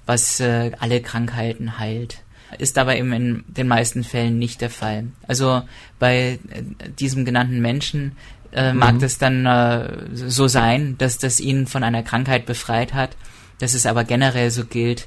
was 0.06 0.40
äh, 0.40 0.72
alle 0.80 1.00
Krankheiten 1.00 1.78
heilt 1.78 2.22
ist 2.58 2.78
aber 2.78 2.96
eben 2.96 3.12
in 3.12 3.44
den 3.46 3.68
meisten 3.68 4.04
Fällen 4.04 4.38
nicht 4.38 4.60
der 4.60 4.70
Fall. 4.70 5.06
Also 5.26 5.62
bei 5.98 6.38
äh, 6.50 6.90
diesem 6.98 7.24
genannten 7.24 7.60
Menschen 7.60 8.12
äh, 8.52 8.72
mag 8.72 8.94
mhm. 8.94 8.98
das 9.00 9.18
dann 9.18 9.46
äh, 9.46 10.06
so 10.14 10.48
sein, 10.48 10.96
dass 10.98 11.18
das 11.18 11.40
ihn 11.40 11.66
von 11.66 11.82
einer 11.82 12.02
Krankheit 12.02 12.46
befreit 12.46 12.94
hat. 12.94 13.16
Dass 13.58 13.74
es 13.74 13.86
aber 13.86 14.04
generell 14.04 14.50
so 14.50 14.64
gilt, 14.64 15.06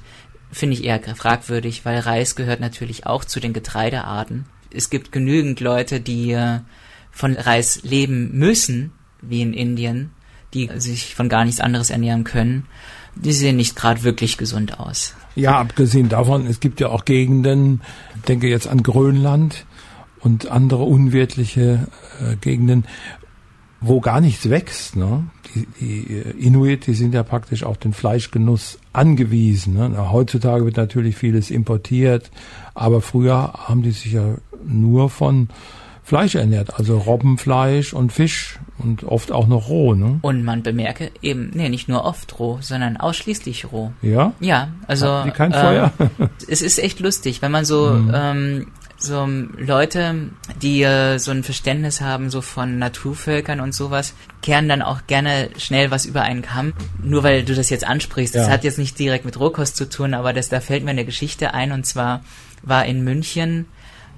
finde 0.51 0.75
ich 0.75 0.83
eher 0.83 1.01
fragwürdig, 1.15 1.85
weil 1.85 1.99
Reis 1.99 2.35
gehört 2.35 2.59
natürlich 2.59 3.05
auch 3.05 3.25
zu 3.25 3.39
den 3.39 3.53
Getreidearten. 3.53 4.45
Es 4.71 4.89
gibt 4.89 5.11
genügend 5.11 5.59
Leute, 5.59 5.99
die 5.99 6.31
äh, 6.31 6.59
von 7.11 7.35
Reis 7.35 7.81
leben 7.83 8.31
müssen, 8.37 8.91
wie 9.21 9.41
in 9.41 9.53
Indien, 9.53 10.11
die 10.53 10.69
sich 10.77 11.15
von 11.15 11.29
gar 11.29 11.45
nichts 11.45 11.61
anderes 11.61 11.89
ernähren 11.89 12.23
können. 12.23 12.67
Die 13.15 13.33
sehen 13.33 13.57
nicht 13.57 13.75
gerade 13.75 14.03
wirklich 14.03 14.37
gesund 14.37 14.79
aus. 14.79 15.15
Ja, 15.35 15.59
abgesehen 15.59 16.09
davon, 16.09 16.45
es 16.45 16.59
gibt 16.59 16.79
ja 16.79 16.89
auch 16.89 17.05
Gegenden, 17.05 17.81
denke 18.27 18.47
jetzt 18.47 18.67
an 18.67 18.83
Grönland 18.83 19.65
und 20.19 20.49
andere 20.49 20.83
unwirtliche 20.83 21.87
äh, 22.21 22.35
Gegenden, 22.35 22.85
wo 23.81 23.99
gar 23.99 24.21
nichts 24.21 24.49
wächst. 24.49 24.95
Ne? 24.95 25.25
Die, 25.53 25.67
die 25.79 26.13
äh, 26.13 26.31
Inuit, 26.37 26.87
die 26.87 26.93
sind 26.93 27.13
ja 27.13 27.23
praktisch 27.23 27.63
auf 27.63 27.77
den 27.77 27.93
Fleischgenuss 27.93 28.79
angewiesen. 28.93 29.73
Ne? 29.73 30.11
Heutzutage 30.11 30.65
wird 30.65 30.77
natürlich 30.77 31.15
vieles 31.15 31.51
importiert, 31.51 32.31
aber 32.75 33.01
früher 33.01 33.53
haben 33.53 33.81
die 33.81 33.91
sich 33.91 34.13
ja 34.13 34.35
nur 34.65 35.09
von 35.09 35.49
Fleisch 36.05 36.35
ernährt, 36.35 36.77
also 36.77 36.97
Robbenfleisch 36.97 37.93
und 37.93 38.11
Fisch 38.11 38.59
und 38.77 39.05
oft 39.05 39.31
auch 39.31 39.47
noch 39.47 39.69
roh, 39.69 39.95
ne? 39.95 40.19
Und 40.21 40.43
man 40.43 40.61
bemerke 40.61 41.11
eben, 41.21 41.51
nee, 41.53 41.69
nicht 41.69 41.87
nur 41.87 42.03
oft 42.03 42.37
roh, 42.39 42.57
sondern 42.59 42.97
ausschließlich 42.97 43.71
roh. 43.71 43.93
Ja? 44.01 44.33
Ja, 44.41 44.69
also. 44.85 45.07
Hat 45.07 45.27
die 45.27 45.31
kein 45.31 45.53
äh, 45.53 45.61
Feuer? 45.61 45.93
es 46.49 46.61
ist 46.61 46.77
echt 46.79 46.99
lustig, 46.99 47.41
wenn 47.41 47.51
man 47.51 47.63
so, 47.63 47.91
mhm. 47.91 48.11
ähm, 48.13 48.67
so 48.97 49.25
Leute, 49.57 50.29
die 50.61 50.83
äh, 50.83 51.19
so 51.19 51.31
ein 51.31 51.43
Verständnis 51.43 52.01
haben, 52.01 52.29
so 52.29 52.41
von 52.41 52.79
Naturvölkern 52.79 53.61
und 53.61 53.73
sowas, 53.73 54.13
kehren 54.41 54.67
dann 54.67 54.81
auch 54.81 55.07
gerne 55.07 55.51
schnell 55.57 55.89
was 55.89 56.05
über 56.05 56.23
einen 56.23 56.41
Kamm. 56.41 56.73
Nur 57.01 57.23
weil 57.23 57.43
du 57.43 57.55
das 57.55 57.69
jetzt 57.69 57.87
ansprichst, 57.87 58.35
das 58.35 58.49
hat 58.49 58.65
jetzt 58.65 58.77
nicht 58.77 58.99
direkt 58.99 59.23
mit 59.23 59.39
Rohkost 59.39 59.77
zu 59.77 59.87
tun, 59.87 60.13
aber 60.13 60.33
das, 60.33 60.49
da 60.49 60.59
fällt 60.59 60.83
mir 60.83 60.91
eine 60.91 61.05
Geschichte 61.05 61.53
ein 61.53 61.71
und 61.71 61.85
zwar 61.85 62.21
war 62.61 62.85
in 62.85 63.03
München 63.03 63.67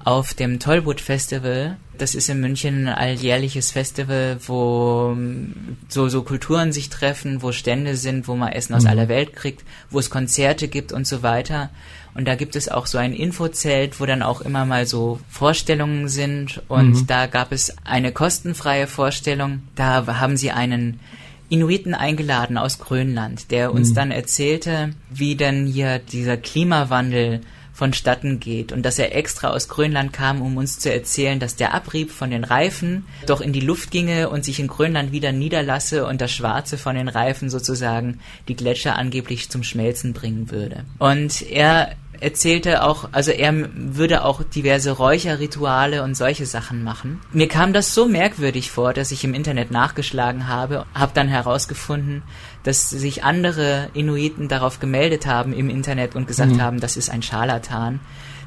auf 0.06 0.34
dem 0.34 0.60
Tollwood 0.60 1.00
Festival. 1.00 1.78
Das 1.98 2.14
ist 2.14 2.28
in 2.28 2.40
München 2.40 2.86
ein 2.86 2.94
alljährliches 2.94 3.72
Festival, 3.72 4.38
wo 4.46 5.10
ähm, 5.12 5.76
so, 5.88 6.08
so 6.08 6.22
Kulturen 6.22 6.70
sich 6.70 6.90
treffen, 6.90 7.42
wo 7.42 7.50
Stände 7.50 7.96
sind, 7.96 8.28
wo 8.28 8.36
man 8.36 8.52
Essen 8.52 8.74
aus 8.74 8.84
mhm. 8.84 8.90
aller 8.90 9.08
Welt 9.08 9.34
kriegt, 9.34 9.64
wo 9.90 9.98
es 9.98 10.08
Konzerte 10.08 10.68
gibt 10.68 10.92
und 10.92 11.08
so 11.08 11.24
weiter. 11.24 11.70
Und 12.14 12.28
da 12.28 12.36
gibt 12.36 12.54
es 12.54 12.68
auch 12.68 12.86
so 12.86 12.98
ein 12.98 13.12
Infozelt, 13.12 13.98
wo 13.98 14.06
dann 14.06 14.22
auch 14.22 14.42
immer 14.42 14.64
mal 14.64 14.86
so 14.86 15.18
Vorstellungen 15.28 16.08
sind. 16.08 16.62
Und 16.68 16.92
mhm. 16.92 17.06
da 17.08 17.26
gab 17.26 17.50
es 17.50 17.74
eine 17.84 18.12
kostenfreie 18.12 18.86
Vorstellung. 18.86 19.62
Da 19.74 20.06
haben 20.20 20.36
sie 20.36 20.52
einen 20.52 21.00
Inuiten 21.48 21.94
eingeladen 21.94 22.58
aus 22.58 22.78
Grönland, 22.78 23.50
der 23.50 23.72
uns 23.72 23.90
mhm. 23.90 23.94
dann 23.94 24.10
erzählte, 24.12 24.90
wie 25.10 25.34
denn 25.34 25.66
hier 25.66 25.98
dieser 25.98 26.36
Klimawandel 26.36 27.40
vonstatten 27.76 28.40
geht 28.40 28.72
und 28.72 28.82
dass 28.84 28.98
er 28.98 29.14
extra 29.14 29.50
aus 29.50 29.68
Grönland 29.68 30.14
kam, 30.14 30.40
um 30.40 30.56
uns 30.56 30.78
zu 30.78 30.90
erzählen, 30.90 31.38
dass 31.38 31.56
der 31.56 31.74
Abrieb 31.74 32.10
von 32.10 32.30
den 32.30 32.42
Reifen 32.42 33.04
doch 33.26 33.42
in 33.42 33.52
die 33.52 33.60
Luft 33.60 33.90
ginge 33.90 34.30
und 34.30 34.46
sich 34.46 34.58
in 34.58 34.66
Grönland 34.66 35.12
wieder 35.12 35.30
niederlasse 35.30 36.06
und 36.06 36.22
das 36.22 36.32
Schwarze 36.32 36.78
von 36.78 36.96
den 36.96 37.08
Reifen 37.08 37.50
sozusagen 37.50 38.18
die 38.48 38.56
Gletscher 38.56 38.96
angeblich 38.96 39.50
zum 39.50 39.62
Schmelzen 39.62 40.14
bringen 40.14 40.50
würde. 40.50 40.84
Und 40.98 41.42
er 41.42 41.96
erzählte 42.20 42.82
auch, 42.82 43.10
also 43.12 43.30
er 43.30 43.52
würde 43.74 44.24
auch 44.24 44.42
diverse 44.42 44.92
Räucherrituale 44.92 46.02
und 46.02 46.16
solche 46.16 46.46
Sachen 46.46 46.82
machen. 46.82 47.20
Mir 47.32 47.48
kam 47.48 47.74
das 47.74 47.94
so 47.94 48.08
merkwürdig 48.08 48.70
vor, 48.70 48.92
dass 48.92 49.12
ich 49.12 49.24
im 49.24 49.34
Internet 49.34 49.70
nachgeschlagen 49.70 50.48
habe, 50.48 50.86
habe 50.94 51.12
dann 51.14 51.28
herausgefunden, 51.28 52.22
dass 52.66 52.90
sich 52.90 53.22
andere 53.22 53.90
Inuiten 53.94 54.48
darauf 54.48 54.80
gemeldet 54.80 55.26
haben 55.26 55.52
im 55.52 55.70
Internet 55.70 56.16
und 56.16 56.26
gesagt 56.26 56.52
mhm. 56.52 56.60
haben, 56.60 56.80
das 56.80 56.96
ist 56.96 57.10
ein 57.10 57.22
Scharlatan, 57.22 58.00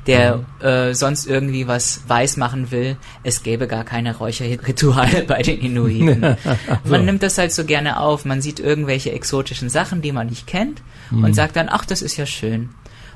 der 0.07 0.37
mhm. 0.37 0.65
äh, 0.65 0.93
sonst 0.93 1.25
irgendwie 1.25 1.69
was 1.69 2.01
weiß 2.05 2.35
machen 2.35 2.69
will. 2.69 2.97
Es 3.23 3.43
gäbe 3.43 3.65
gar 3.67 3.85
keine 3.85 4.17
Räucherrituale 4.17 5.23
bei 5.27 5.41
den 5.41 5.61
Inuiten. 5.61 6.35
so. 6.83 6.91
Man 6.91 7.05
nimmt 7.05 7.23
das 7.23 7.37
halt 7.37 7.53
so 7.53 7.63
gerne 7.63 8.01
auf. 8.01 8.25
Man 8.25 8.41
sieht 8.41 8.59
irgendwelche 8.59 9.13
exotischen 9.13 9.69
Sachen, 9.69 10.01
die 10.01 10.11
man 10.11 10.27
nicht 10.27 10.47
kennt 10.47 10.81
mhm. 11.11 11.23
und 11.23 11.33
sagt 11.33 11.55
dann, 11.55 11.69
ach, 11.69 11.85
das 11.85 12.01
ist 12.01 12.17
ja 12.17 12.25
schön. 12.25 12.69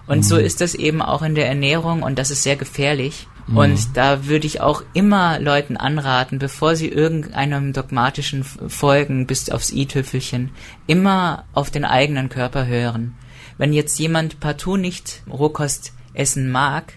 Und 0.08 0.20
mhm. 0.20 0.24
so 0.24 0.38
ist 0.38 0.62
das 0.62 0.74
eben 0.74 1.02
auch 1.02 1.22
in 1.22 1.36
der 1.36 1.50
Ernährung 1.50 2.02
und 2.02 2.18
das 2.18 2.32
ist 2.32 2.44
sehr 2.44 2.56
gefährlich. 2.56 3.28
Mhm. 3.48 3.58
Und 3.58 3.98
da 3.98 4.26
würde 4.26 4.48
ich 4.48 4.62
auch 4.62 4.84
immer 4.94 5.40
Leuten 5.40 5.78
anraten, 5.78 6.40
bevor 6.40 6.76
sie 6.76 6.88
irgendeinem 6.88 7.74
dogmatischen 7.74 8.44
folgen 8.44 9.28
bis 9.28 9.50
aufs 9.50 9.72
i-Tüpfelchen, 9.72 10.52
immer 10.88 11.46
auf 11.54 11.70
den 11.70 11.86
eigenen 11.86 12.30
Körper 12.30 12.66
hören. 12.66 13.16
Wenn 13.58 13.74
jetzt 13.74 14.00
jemand 14.00 14.40
partout 14.40 14.78
nicht 14.78 15.24
Rohkost 15.30 15.94
essen 16.14 16.52
mag, 16.52 16.94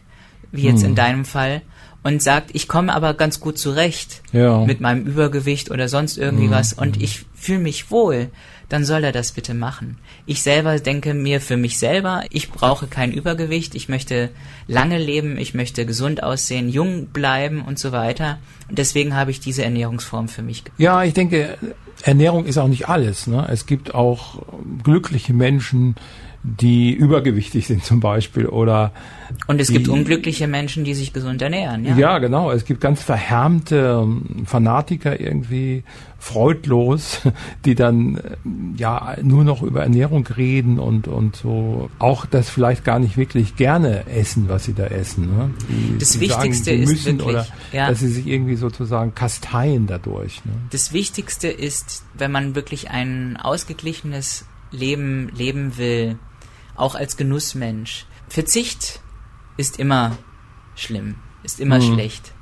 wie 0.53 0.63
jetzt 0.63 0.85
in 0.85 0.95
deinem 0.95 1.25
Fall, 1.25 1.63
und 2.07 2.23
sagt, 2.23 2.51
ich 2.53 2.69
komme 2.69 2.95
aber 2.95 3.15
ganz 3.15 3.41
gut 3.41 3.59
zurecht 3.59 4.23
ja. 4.33 4.65
mit 4.65 4.81
meinem 4.81 5.07
Übergewicht 5.07 5.73
oder 5.73 5.89
sonst 5.89 6.17
irgendwie 6.17 6.45
hm. 6.45 6.53
was 6.53 6.73
und 6.73 7.03
ich 7.03 7.27
fühle 7.35 7.59
mich 7.59 7.91
wohl, 7.91 8.31
dann 8.69 8.85
soll 8.85 9.03
er 9.03 9.11
das 9.11 9.33
bitte 9.33 9.55
machen. 9.55 9.99
Ich 10.25 10.41
selber 10.41 10.79
denke 10.79 11.15
mir 11.15 11.41
für 11.41 11.57
mich 11.57 11.79
selber, 11.79 12.23
ich 12.31 12.53
brauche 12.53 12.87
kein 12.87 13.11
Übergewicht, 13.11 13.75
ich 13.75 13.89
möchte 13.89 14.31
lange 14.69 14.99
leben, 14.99 15.37
ich 15.37 15.53
möchte 15.53 15.85
gesund 15.85 16.23
aussehen, 16.23 16.69
jung 16.69 17.07
bleiben 17.07 17.63
und 17.63 17.77
so 17.77 17.91
weiter. 17.91 18.39
Und 18.69 18.79
deswegen 18.79 19.17
habe 19.17 19.33
ich 19.33 19.41
diese 19.41 19.65
Ernährungsform 19.65 20.29
für 20.29 20.43
mich. 20.43 20.63
Ja, 20.79 21.03
ich 21.03 21.15
denke, 21.15 21.59
Ernährung 22.03 22.47
ist 22.47 22.59
auch 22.59 22.69
nicht 22.69 22.89
alles. 22.89 23.27
Ne? 23.27 23.49
Es 23.51 23.67
gibt 23.67 23.97
auch 23.97 24.43
glückliche 24.85 25.35
Menschen, 25.35 25.97
die 26.47 26.93
übergewichtig 26.93 27.67
sind 27.67 27.85
zum 27.85 27.99
Beispiel 27.99 28.47
oder 28.47 28.93
und 29.49 29.61
es 29.61 29.67
die, 29.67 29.73
gibt 29.75 29.89
unglückliche 29.89 30.47
Menschen, 30.47 30.85
die 30.85 30.95
sich 30.95 31.13
gesund 31.13 31.43
ernähren. 31.43 31.85
Ja, 31.85 31.97
ja 31.97 32.19
genau. 32.19 32.53
Es 32.53 32.65
gibt 32.65 32.81
ganz 32.81 33.03
verhärmte 33.03 34.01
ähm, 34.01 34.45
Fanatiker 34.47 35.19
irgendwie 35.19 35.83
freudlos, 36.21 37.23
die 37.65 37.75
dann 37.75 38.19
äh, 38.19 38.21
ja 38.77 39.17
nur 39.23 39.43
noch 39.43 39.63
über 39.63 39.83
Ernährung 39.83 40.25
reden 40.29 40.79
und 40.79 41.09
und 41.09 41.35
so 41.35 41.91
auch 41.99 42.27
das 42.27 42.49
vielleicht 42.49 42.85
gar 42.85 43.01
nicht 43.01 43.17
wirklich 43.17 43.57
gerne 43.57 44.07
essen, 44.07 44.49
was 44.49 44.65
sie 44.65 44.75
da 44.75 44.87
essen. 44.87 45.37
Ne? 45.37 45.51
Die, 45.69 45.99
das 45.99 46.13
die 46.13 46.21
Wichtigste 46.21 46.71
sagen, 46.71 46.83
ist 46.83 47.05
wirklich, 47.05 47.27
oder 47.27 47.47
ja. 47.73 47.89
dass 47.89 47.99
sie 47.99 48.09
sich 48.09 48.29
irgendwie 48.29 48.55
sozusagen 48.55 49.17
kasteien 49.17 49.89
dadurch. 49.89 50.45
Ne? 50.45 50.53
Das 50.71 50.93
Wichtigste 50.93 51.49
ist, 51.49 52.05
wenn 52.15 52.31
man 52.31 52.55
wirklich 52.55 52.91
ein 52.91 53.37
ausgeglichenes 53.37 54.45
Leben 54.71 55.31
leben 55.37 55.77
will, 55.79 56.17
auch 56.77 56.95
als 56.95 57.17
Genussmensch. 57.17 58.07
Verzicht 58.29 59.01
ist 59.57 59.79
immer 59.79 60.17
schlimm, 60.75 61.17
ist 61.43 61.61
immer 61.61 61.79
mhm. 61.79 61.95
schlecht. 61.95 62.33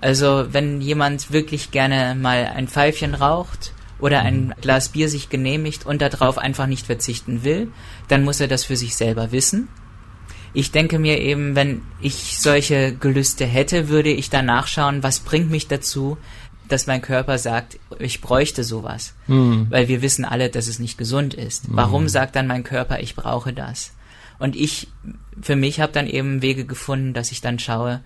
Also 0.00 0.46
wenn 0.52 0.80
jemand 0.80 1.32
wirklich 1.32 1.70
gerne 1.70 2.14
mal 2.14 2.52
ein 2.54 2.68
Pfeifchen 2.68 3.14
raucht 3.14 3.72
oder 3.98 4.20
ein 4.20 4.48
mhm. 4.48 4.54
Glas 4.60 4.90
Bier 4.90 5.08
sich 5.08 5.28
genehmigt 5.28 5.86
und 5.86 6.02
darauf 6.02 6.38
einfach 6.38 6.66
nicht 6.66 6.86
verzichten 6.86 7.42
will, 7.44 7.72
dann 8.08 8.24
muss 8.24 8.40
er 8.40 8.48
das 8.48 8.64
für 8.64 8.76
sich 8.76 8.96
selber 8.96 9.32
wissen. 9.32 9.68
Ich 10.52 10.70
denke 10.70 11.00
mir 11.00 11.20
eben, 11.20 11.56
wenn 11.56 11.82
ich 12.00 12.38
solche 12.38 12.94
Gelüste 12.94 13.44
hätte, 13.44 13.88
würde 13.88 14.10
ich 14.10 14.30
da 14.30 14.40
nachschauen, 14.40 15.02
was 15.02 15.20
bringt 15.20 15.50
mich 15.50 15.66
dazu, 15.66 16.16
dass 16.68 16.86
mein 16.86 17.02
Körper 17.02 17.38
sagt, 17.38 17.78
ich 17.98 18.20
bräuchte 18.20 18.64
sowas. 18.64 19.14
Mhm. 19.26 19.66
Weil 19.70 19.88
wir 19.88 20.02
wissen 20.02 20.24
alle, 20.24 20.50
dass 20.50 20.66
es 20.66 20.78
nicht 20.78 20.98
gesund 20.98 21.34
ist. 21.34 21.68
Mhm. 21.68 21.76
Warum 21.76 22.08
sagt 22.08 22.36
dann 22.36 22.46
mein 22.46 22.64
Körper, 22.64 23.00
ich 23.00 23.14
brauche 23.14 23.52
das? 23.52 23.92
Und 24.38 24.56
ich, 24.56 24.88
für 25.40 25.56
mich 25.56 25.80
habe 25.80 25.92
dann 25.92 26.06
eben 26.06 26.42
Wege 26.42 26.64
gefunden, 26.64 27.14
dass 27.14 27.32
ich 27.32 27.40
dann 27.40 27.58
schaue, 27.58 28.00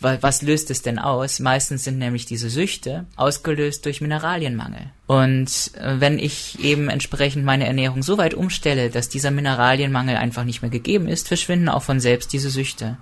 was 0.00 0.40
löst 0.40 0.70
es 0.70 0.80
denn 0.80 0.98
aus? 0.98 1.40
Meistens 1.40 1.84
sind 1.84 1.98
nämlich 1.98 2.24
diese 2.24 2.48
Süchte 2.48 3.04
ausgelöst 3.16 3.84
durch 3.84 4.00
Mineralienmangel. 4.00 4.90
Und 5.06 5.72
äh, 5.76 6.00
wenn 6.00 6.18
ich 6.18 6.58
eben 6.64 6.88
entsprechend 6.88 7.44
meine 7.44 7.66
Ernährung 7.66 8.02
so 8.02 8.16
weit 8.16 8.32
umstelle, 8.32 8.88
dass 8.88 9.10
dieser 9.10 9.30
Mineralienmangel 9.30 10.16
einfach 10.16 10.44
nicht 10.44 10.62
mehr 10.62 10.70
gegeben 10.70 11.06
ist, 11.06 11.28
verschwinden 11.28 11.68
auch 11.68 11.82
von 11.82 12.00
selbst 12.00 12.32
diese 12.32 12.48
Süchte. 12.48 12.96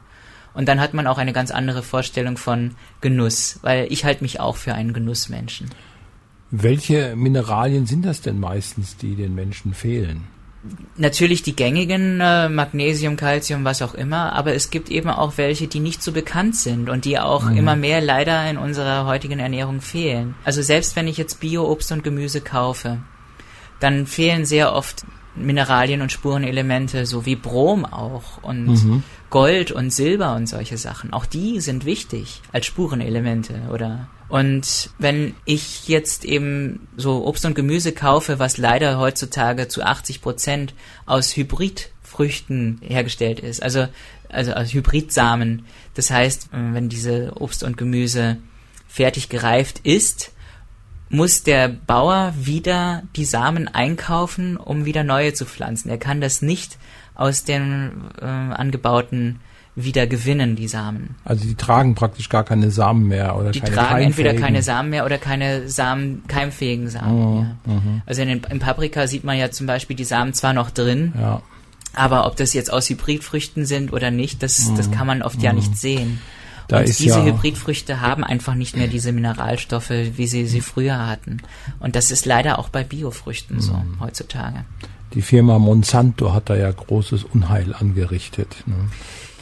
Und 0.58 0.66
dann 0.68 0.80
hat 0.80 0.92
man 0.92 1.06
auch 1.06 1.18
eine 1.18 1.32
ganz 1.32 1.52
andere 1.52 1.84
Vorstellung 1.84 2.36
von 2.36 2.72
Genuss, 3.00 3.60
weil 3.62 3.86
ich 3.92 4.04
halte 4.04 4.24
mich 4.24 4.40
auch 4.40 4.56
für 4.56 4.74
einen 4.74 4.92
Genussmenschen. 4.92 5.70
Welche 6.50 7.14
Mineralien 7.14 7.86
sind 7.86 8.04
das 8.04 8.22
denn 8.22 8.40
meistens, 8.40 8.96
die 8.96 9.14
den 9.14 9.36
Menschen 9.36 9.72
fehlen? 9.72 10.24
Natürlich 10.96 11.44
die 11.44 11.54
gängigen 11.54 12.18
äh, 12.20 12.48
Magnesium, 12.48 13.14
Calcium, 13.14 13.64
was 13.64 13.82
auch 13.82 13.94
immer, 13.94 14.32
aber 14.32 14.52
es 14.52 14.70
gibt 14.70 14.90
eben 14.90 15.10
auch 15.10 15.34
welche, 15.36 15.68
die 15.68 15.78
nicht 15.78 16.02
so 16.02 16.10
bekannt 16.10 16.56
sind 16.56 16.90
und 16.90 17.04
die 17.04 17.20
auch 17.20 17.44
mhm. 17.44 17.56
immer 17.56 17.76
mehr 17.76 18.00
leider 18.00 18.50
in 18.50 18.58
unserer 18.58 19.06
heutigen 19.06 19.38
Ernährung 19.38 19.80
fehlen. 19.80 20.34
Also 20.44 20.60
selbst 20.60 20.96
wenn 20.96 21.06
ich 21.06 21.18
jetzt 21.18 21.38
Bio-Obst 21.38 21.92
und 21.92 22.02
Gemüse 22.02 22.40
kaufe, 22.40 22.98
dann 23.78 24.08
fehlen 24.08 24.44
sehr 24.44 24.72
oft 24.72 25.04
Mineralien 25.44 26.02
und 26.02 26.12
Spurenelemente, 26.12 27.06
so 27.06 27.26
wie 27.26 27.36
Brom 27.36 27.84
auch 27.84 28.42
und 28.42 28.66
mhm. 28.66 29.02
Gold 29.30 29.72
und 29.72 29.92
Silber 29.92 30.34
und 30.34 30.48
solche 30.48 30.78
Sachen. 30.78 31.12
Auch 31.12 31.26
die 31.26 31.60
sind 31.60 31.84
wichtig 31.84 32.40
als 32.52 32.66
Spurenelemente 32.66 33.54
oder 33.72 34.08
und 34.28 34.90
wenn 34.98 35.34
ich 35.46 35.88
jetzt 35.88 36.24
eben 36.24 36.86
so 36.96 37.24
Obst 37.26 37.46
und 37.46 37.54
Gemüse 37.54 37.92
kaufe, 37.92 38.38
was 38.38 38.58
leider 38.58 38.98
heutzutage 38.98 39.68
zu 39.68 39.82
80 39.82 40.20
Prozent 40.20 40.74
aus 41.06 41.34
Hybridfrüchten 41.34 42.78
hergestellt 42.82 43.40
ist, 43.40 43.62
also, 43.62 43.88
also 44.28 44.52
aus 44.52 44.74
Hybridsamen, 44.74 45.64
das 45.94 46.10
heißt, 46.10 46.50
wenn 46.52 46.90
diese 46.90 47.32
Obst 47.36 47.64
und 47.64 47.78
Gemüse 47.78 48.36
fertig 48.86 49.30
gereift 49.30 49.80
ist, 49.84 50.32
muss 51.10 51.42
der 51.42 51.68
Bauer 51.68 52.34
wieder 52.38 53.02
die 53.16 53.24
Samen 53.24 53.68
einkaufen, 53.68 54.56
um 54.56 54.84
wieder 54.84 55.04
neue 55.04 55.32
zu 55.32 55.46
pflanzen. 55.46 55.88
Er 55.88 55.98
kann 55.98 56.20
das 56.20 56.42
nicht 56.42 56.78
aus 57.14 57.44
den 57.44 57.92
äh, 58.20 58.24
angebauten 58.24 59.40
wieder 59.74 60.06
gewinnen, 60.08 60.56
die 60.56 60.66
Samen. 60.66 61.14
Also 61.24 61.46
die 61.46 61.54
tragen 61.54 61.94
praktisch 61.94 62.28
gar 62.28 62.42
keine 62.42 62.70
Samen 62.70 63.06
mehr 63.06 63.36
oder 63.36 63.52
die 63.52 63.60
keine 63.60 63.74
tragen 63.74 64.02
entweder 64.02 64.34
keine 64.34 64.62
Samen 64.62 64.90
mehr 64.90 65.04
oder 65.04 65.18
keine 65.18 65.68
Samen, 65.68 66.24
keimfähigen 66.26 66.90
Samen. 66.90 67.56
Oh. 67.66 67.70
Mhm. 67.70 68.02
Also 68.04 68.22
in 68.22 68.28
den, 68.28 68.42
im 68.50 68.58
Paprika 68.58 69.06
sieht 69.06 69.22
man 69.22 69.38
ja 69.38 69.50
zum 69.50 69.66
Beispiel 69.68 69.94
die 69.94 70.04
Samen 70.04 70.34
zwar 70.34 70.52
noch 70.52 70.70
drin, 70.70 71.12
ja. 71.16 71.42
aber 71.94 72.26
ob 72.26 72.36
das 72.36 72.54
jetzt 72.54 72.72
aus 72.72 72.88
Hybridfrüchten 72.90 73.66
sind 73.66 73.92
oder 73.92 74.10
nicht, 74.10 74.42
das, 74.42 74.68
mhm. 74.68 74.76
das 74.76 74.90
kann 74.90 75.06
man 75.06 75.22
oft 75.22 75.38
mhm. 75.38 75.44
ja 75.44 75.52
nicht 75.52 75.76
sehen. 75.76 76.20
Da 76.68 76.80
und 76.80 76.86
diese 76.86 77.20
ja 77.20 77.24
Hybridfrüchte 77.24 78.00
haben 78.02 78.22
einfach 78.22 78.54
nicht 78.54 78.76
mehr 78.76 78.88
diese 78.88 79.10
Mineralstoffe, 79.12 79.90
wie 79.90 80.26
sie 80.26 80.46
sie 80.46 80.60
früher 80.60 81.06
hatten. 81.06 81.38
Und 81.80 81.96
das 81.96 82.10
ist 82.10 82.26
leider 82.26 82.58
auch 82.58 82.68
bei 82.68 82.84
Biofrüchten 82.84 83.56
mhm. 83.56 83.60
so 83.60 83.82
heutzutage. 84.00 84.64
Die 85.14 85.22
Firma 85.22 85.58
Monsanto 85.58 86.34
hat 86.34 86.50
da 86.50 86.56
ja 86.56 86.70
großes 86.70 87.24
Unheil 87.24 87.74
angerichtet. 87.74 88.56
Ne? 88.66 88.74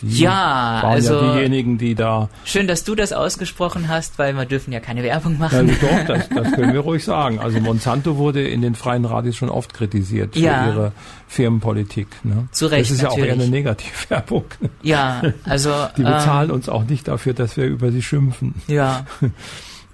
Die 0.02 0.22
ja, 0.22 0.30
waren 0.30 0.84
also 0.84 1.14
ja 1.14 1.34
diejenigen, 1.34 1.78
die 1.78 1.94
da. 1.94 2.28
Schön, 2.44 2.66
dass 2.66 2.84
du 2.84 2.94
das 2.94 3.12
ausgesprochen 3.12 3.88
hast, 3.88 4.18
weil 4.18 4.34
wir 4.34 4.44
dürfen 4.44 4.72
ja 4.72 4.80
keine 4.80 5.02
Werbung 5.02 5.38
machen. 5.38 5.70
Also 5.70 5.86
doch, 5.86 6.06
das, 6.06 6.28
das 6.28 6.52
können 6.54 6.72
wir 6.72 6.80
ruhig 6.80 7.04
sagen. 7.04 7.38
Also 7.38 7.60
Monsanto 7.60 8.16
wurde 8.16 8.46
in 8.46 8.62
den 8.62 8.74
freien 8.74 9.04
Radios 9.04 9.36
schon 9.36 9.48
oft 9.48 9.74
kritisiert 9.74 10.34
für 10.34 10.40
ja. 10.40 10.66
ihre 10.66 10.92
Firmenpolitik. 11.28 12.08
Ne? 12.24 12.48
Zu 12.52 12.66
Recht. 12.66 12.82
Das 12.82 12.90
ist 12.90 13.02
natürlich. 13.02 13.18
ja 13.18 13.24
auch 13.24 13.36
eher 13.36 13.42
eine 13.42 13.50
Negativwerbung. 13.50 14.44
Ja, 14.82 15.22
also. 15.44 15.72
Die 15.96 16.02
bezahlen 16.02 16.50
ähm, 16.50 16.56
uns 16.56 16.68
auch 16.68 16.84
nicht 16.84 17.08
dafür, 17.08 17.34
dass 17.34 17.56
wir 17.56 17.64
über 17.64 17.90
sie 17.90 18.02
schimpfen. 18.02 18.54
Ja. 18.66 19.06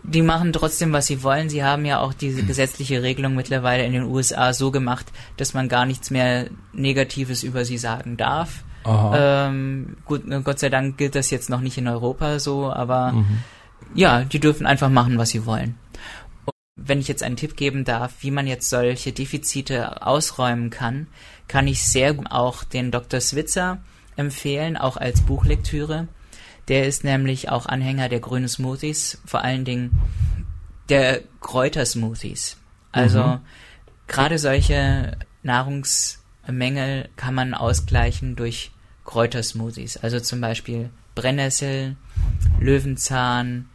die 0.04 0.22
machen 0.22 0.52
trotzdem, 0.52 0.92
was 0.92 1.06
sie 1.06 1.22
wollen. 1.22 1.48
Sie 1.48 1.62
haben 1.62 1.84
ja 1.84 2.00
auch 2.00 2.12
diese 2.12 2.42
gesetzliche 2.42 3.02
Regelung 3.02 3.34
mittlerweile 3.34 3.84
in 3.84 3.92
den 3.92 4.04
USA 4.04 4.52
so 4.52 4.70
gemacht, 4.70 5.06
dass 5.36 5.54
man 5.54 5.68
gar 5.68 5.86
nichts 5.86 6.10
mehr 6.10 6.46
Negatives 6.72 7.42
über 7.42 7.64
sie 7.64 7.78
sagen 7.78 8.16
darf. 8.16 8.64
Ähm, 9.14 9.96
gut, 10.04 10.22
Gott 10.44 10.58
sei 10.58 10.68
Dank 10.68 10.98
gilt 10.98 11.14
das 11.14 11.30
jetzt 11.30 11.50
noch 11.50 11.60
nicht 11.60 11.78
in 11.78 11.88
Europa 11.88 12.38
so, 12.38 12.72
aber 12.72 13.12
mhm. 13.12 13.38
ja, 13.94 14.24
die 14.24 14.40
dürfen 14.40 14.66
einfach 14.66 14.88
machen, 14.88 15.18
was 15.18 15.30
sie 15.30 15.46
wollen. 15.46 15.76
Und 16.44 16.54
wenn 16.76 17.00
ich 17.00 17.08
jetzt 17.08 17.22
einen 17.22 17.36
Tipp 17.36 17.56
geben 17.56 17.84
darf, 17.84 18.14
wie 18.20 18.30
man 18.30 18.46
jetzt 18.46 18.68
solche 18.68 19.12
Defizite 19.12 20.04
ausräumen 20.04 20.70
kann, 20.70 21.06
kann 21.48 21.66
ich 21.68 21.84
sehr 21.84 22.14
auch 22.30 22.64
den 22.64 22.90
Dr. 22.90 23.20
Switzer 23.20 23.78
empfehlen, 24.16 24.76
auch 24.76 24.96
als 24.96 25.20
Buchlektüre. 25.22 26.08
Der 26.68 26.86
ist 26.86 27.04
nämlich 27.04 27.50
auch 27.50 27.66
Anhänger 27.66 28.08
der 28.08 28.20
grünen 28.20 28.48
Smoothies, 28.48 29.20
vor 29.24 29.42
allen 29.42 29.64
Dingen 29.64 30.00
der 30.88 31.20
Kräutersmoothies. 31.40 32.56
Also 32.92 33.22
mhm. 33.22 33.38
gerade 34.06 34.38
solche 34.38 35.16
Nahrungsmängel 36.52 37.08
kann 37.16 37.34
man 37.34 37.54
ausgleichen 37.54 38.36
durch 38.36 38.70
Kräutersmoothies. 39.04 39.96
Also 39.96 40.20
zum 40.20 40.40
Beispiel 40.40 40.90
Brennnessel, 41.14 41.96
Löwenzahn, 42.60 43.66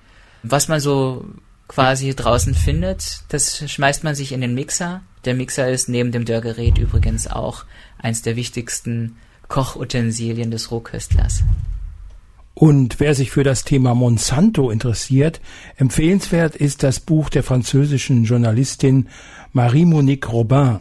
was 0.44 0.68
man 0.68 0.80
so 0.80 1.26
quasi 1.68 2.16
draußen 2.16 2.54
findet, 2.54 3.24
das 3.30 3.70
schmeißt 3.70 4.04
man 4.04 4.16
sich 4.16 4.32
in 4.32 4.42
den 4.42 4.54
Mixer. 4.54 5.02
Der 5.26 5.34
Mixer 5.34 5.70
ist 5.70 5.90
neben 5.90 6.12
dem 6.12 6.24
Dörrgerät 6.24 6.78
übrigens 6.78 7.28
auch 7.28 7.66
eins 7.98 8.22
der 8.22 8.36
wichtigsten 8.36 9.18
Kochutensilien 9.50 10.52
des 10.52 10.72
Rohköstlers. 10.72 11.44
Und 12.54 13.00
wer 13.00 13.13
sich 13.13 13.30
für 13.30 13.44
das 13.44 13.66
Thema 13.66 13.94
Monsanto 13.94 14.72
interessiert, 14.72 15.42
empfehlenswert 15.76 16.56
ist 16.56 16.82
das 16.82 17.00
Buch 17.00 17.30
der 17.30 17.44
französischen 17.44 18.24
Journalistin 18.24 19.10
Marie-Monique 19.54 20.32
Robin 20.32 20.80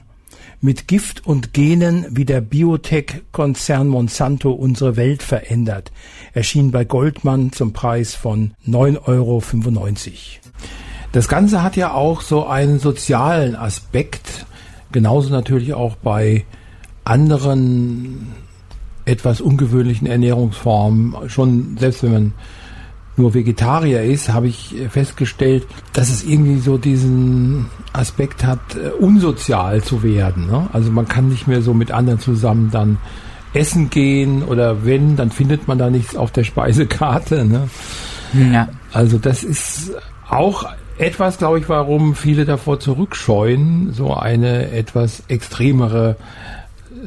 mit 0.67 0.89
Gift 0.89 1.25
und 1.25 1.55
Genen, 1.55 2.07
wie 2.11 2.25
der 2.25 2.41
Biotech-Konzern 2.41 3.87
Monsanto 3.87 4.51
unsere 4.51 4.97
Welt 4.97 5.23
verändert, 5.23 5.93
erschien 6.35 6.73
bei 6.73 6.85
Goldman 6.85 7.53
zum 7.53 7.73
Preis 7.73 8.17
von 8.17 8.53
9,95 8.67 8.99
Euro. 9.07 9.43
Das 11.13 11.29
Ganze 11.29 11.63
hat 11.63 11.77
ja 11.77 11.93
auch 11.93 12.21
so 12.21 12.49
einen 12.49 12.81
sozialen 12.81 13.55
Aspekt, 13.55 14.45
genauso 14.91 15.31
natürlich 15.31 15.73
auch 15.73 15.95
bei 15.95 16.45
anderen 17.05 18.33
etwas 19.05 19.41
ungewöhnlichen 19.41 20.09
Ernährungsformen, 20.09 21.29
schon 21.29 21.77
selbst 21.79 22.03
wenn 22.03 22.13
man 22.13 22.35
nur 23.19 23.35
Vegetarier 23.35 24.03
ist, 24.03 24.33
habe 24.33 24.49
ich 24.49 24.75
festgestellt, 24.91 25.67
dass 25.93 26.11
es 26.11 26.25
irgendwie 26.25 26.59
so 26.59 26.79
diesen 26.79 27.67
Aspekt 27.93 28.45
hat, 28.45 28.61
äh, 28.77 28.91
unsozial 28.91 29.83
zu 29.83 30.03
werden. 30.03 30.47
Ne? 30.47 30.69
Also 30.73 30.91
man 30.91 31.09
kann 31.09 31.29
nicht 31.29 31.47
mehr 31.47 31.63
so 31.63 31.75
mit 31.75 31.91
anderen 31.91 32.21
zusammen 32.21 32.71
dann 32.71 32.99
essen 33.55 33.91
gehen 33.91 34.43
oder 34.43 34.85
wenn, 34.85 35.17
dann 35.17 35.31
findet 35.31 35.67
man 35.67 35.79
da 35.79 35.89
nichts 35.89 36.15
auf 36.15 36.31
der 36.31 36.45
Speisekarte. 36.45 37.45
Ne? 37.45 37.69
Ja. 38.53 38.69
Also 38.93 39.19
das 39.19 39.45
ist 39.45 39.93
auch 40.29 40.67
etwas, 40.99 41.39
glaube 41.39 41.59
ich, 41.59 41.69
warum 41.69 42.15
viele 42.15 42.45
davor 42.45 42.81
zurückscheuen, 42.81 43.93
so 43.93 44.15
eine 44.15 44.71
etwas 44.73 45.23
extremere, 45.29 46.17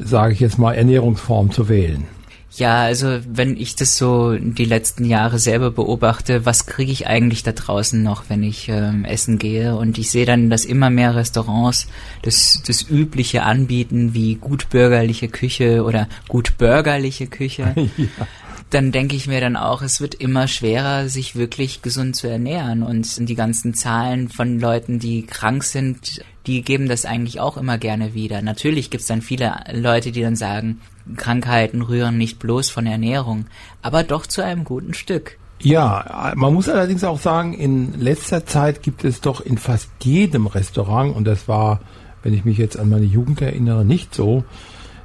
sage 0.02 0.32
ich 0.32 0.40
jetzt 0.40 0.58
mal, 0.58 0.74
Ernährungsform 0.74 1.50
zu 1.50 1.68
wählen. 1.68 2.06
Ja, 2.56 2.82
also 2.82 3.20
wenn 3.28 3.56
ich 3.56 3.76
das 3.76 3.96
so 3.96 4.36
die 4.36 4.64
letzten 4.64 5.04
Jahre 5.04 5.38
selber 5.38 5.70
beobachte, 5.70 6.44
was 6.44 6.66
kriege 6.66 6.90
ich 6.90 7.06
eigentlich 7.06 7.44
da 7.44 7.52
draußen 7.52 8.02
noch, 8.02 8.24
wenn 8.28 8.42
ich 8.42 8.68
ähm, 8.68 9.04
essen 9.04 9.38
gehe? 9.38 9.76
Und 9.76 9.98
ich 9.98 10.10
sehe 10.10 10.26
dann, 10.26 10.50
dass 10.50 10.64
immer 10.64 10.90
mehr 10.90 11.14
Restaurants 11.14 11.86
das, 12.22 12.60
das 12.66 12.82
Übliche 12.90 13.44
anbieten, 13.44 14.14
wie 14.14 14.34
gutbürgerliche 14.34 15.28
Küche 15.28 15.84
oder 15.84 16.08
gutbürgerliche 16.26 17.28
Küche. 17.28 17.72
ja. 17.96 18.26
Dann 18.70 18.92
denke 18.92 19.16
ich 19.16 19.26
mir 19.26 19.40
dann 19.40 19.56
auch, 19.56 19.82
es 19.82 20.00
wird 20.00 20.14
immer 20.14 20.46
schwerer, 20.48 21.08
sich 21.08 21.36
wirklich 21.36 21.82
gesund 21.82 22.16
zu 22.16 22.28
ernähren. 22.28 22.82
Und 22.82 23.28
die 23.28 23.34
ganzen 23.34 23.74
Zahlen 23.74 24.28
von 24.28 24.58
Leuten, 24.58 24.98
die 24.98 25.24
krank 25.24 25.62
sind, 25.62 26.24
die 26.46 26.62
geben 26.62 26.88
das 26.88 27.04
eigentlich 27.04 27.38
auch 27.40 27.56
immer 27.56 27.78
gerne 27.78 28.14
wieder. 28.14 28.42
Natürlich 28.42 28.90
gibt 28.90 29.02
es 29.02 29.08
dann 29.08 29.22
viele 29.22 29.54
Leute, 29.72 30.10
die 30.12 30.22
dann 30.22 30.36
sagen, 30.36 30.80
Krankheiten 31.16 31.82
rühren 31.82 32.18
nicht 32.18 32.38
bloß 32.38 32.70
von 32.70 32.86
Ernährung, 32.86 33.46
aber 33.82 34.02
doch 34.02 34.26
zu 34.26 34.42
einem 34.42 34.64
guten 34.64 34.94
Stück. 34.94 35.38
Ja, 35.62 36.32
man 36.36 36.54
muss 36.54 36.68
allerdings 36.68 37.04
auch 37.04 37.20
sagen, 37.20 37.52
in 37.52 38.00
letzter 38.00 38.46
Zeit 38.46 38.82
gibt 38.82 39.04
es 39.04 39.20
doch 39.20 39.42
in 39.42 39.58
fast 39.58 39.90
jedem 40.02 40.46
Restaurant, 40.46 41.14
und 41.14 41.24
das 41.24 41.48
war, 41.48 41.80
wenn 42.22 42.32
ich 42.32 42.46
mich 42.46 42.56
jetzt 42.56 42.78
an 42.78 42.88
meine 42.88 43.04
Jugend 43.04 43.42
erinnere, 43.42 43.84
nicht 43.84 44.14
so, 44.14 44.44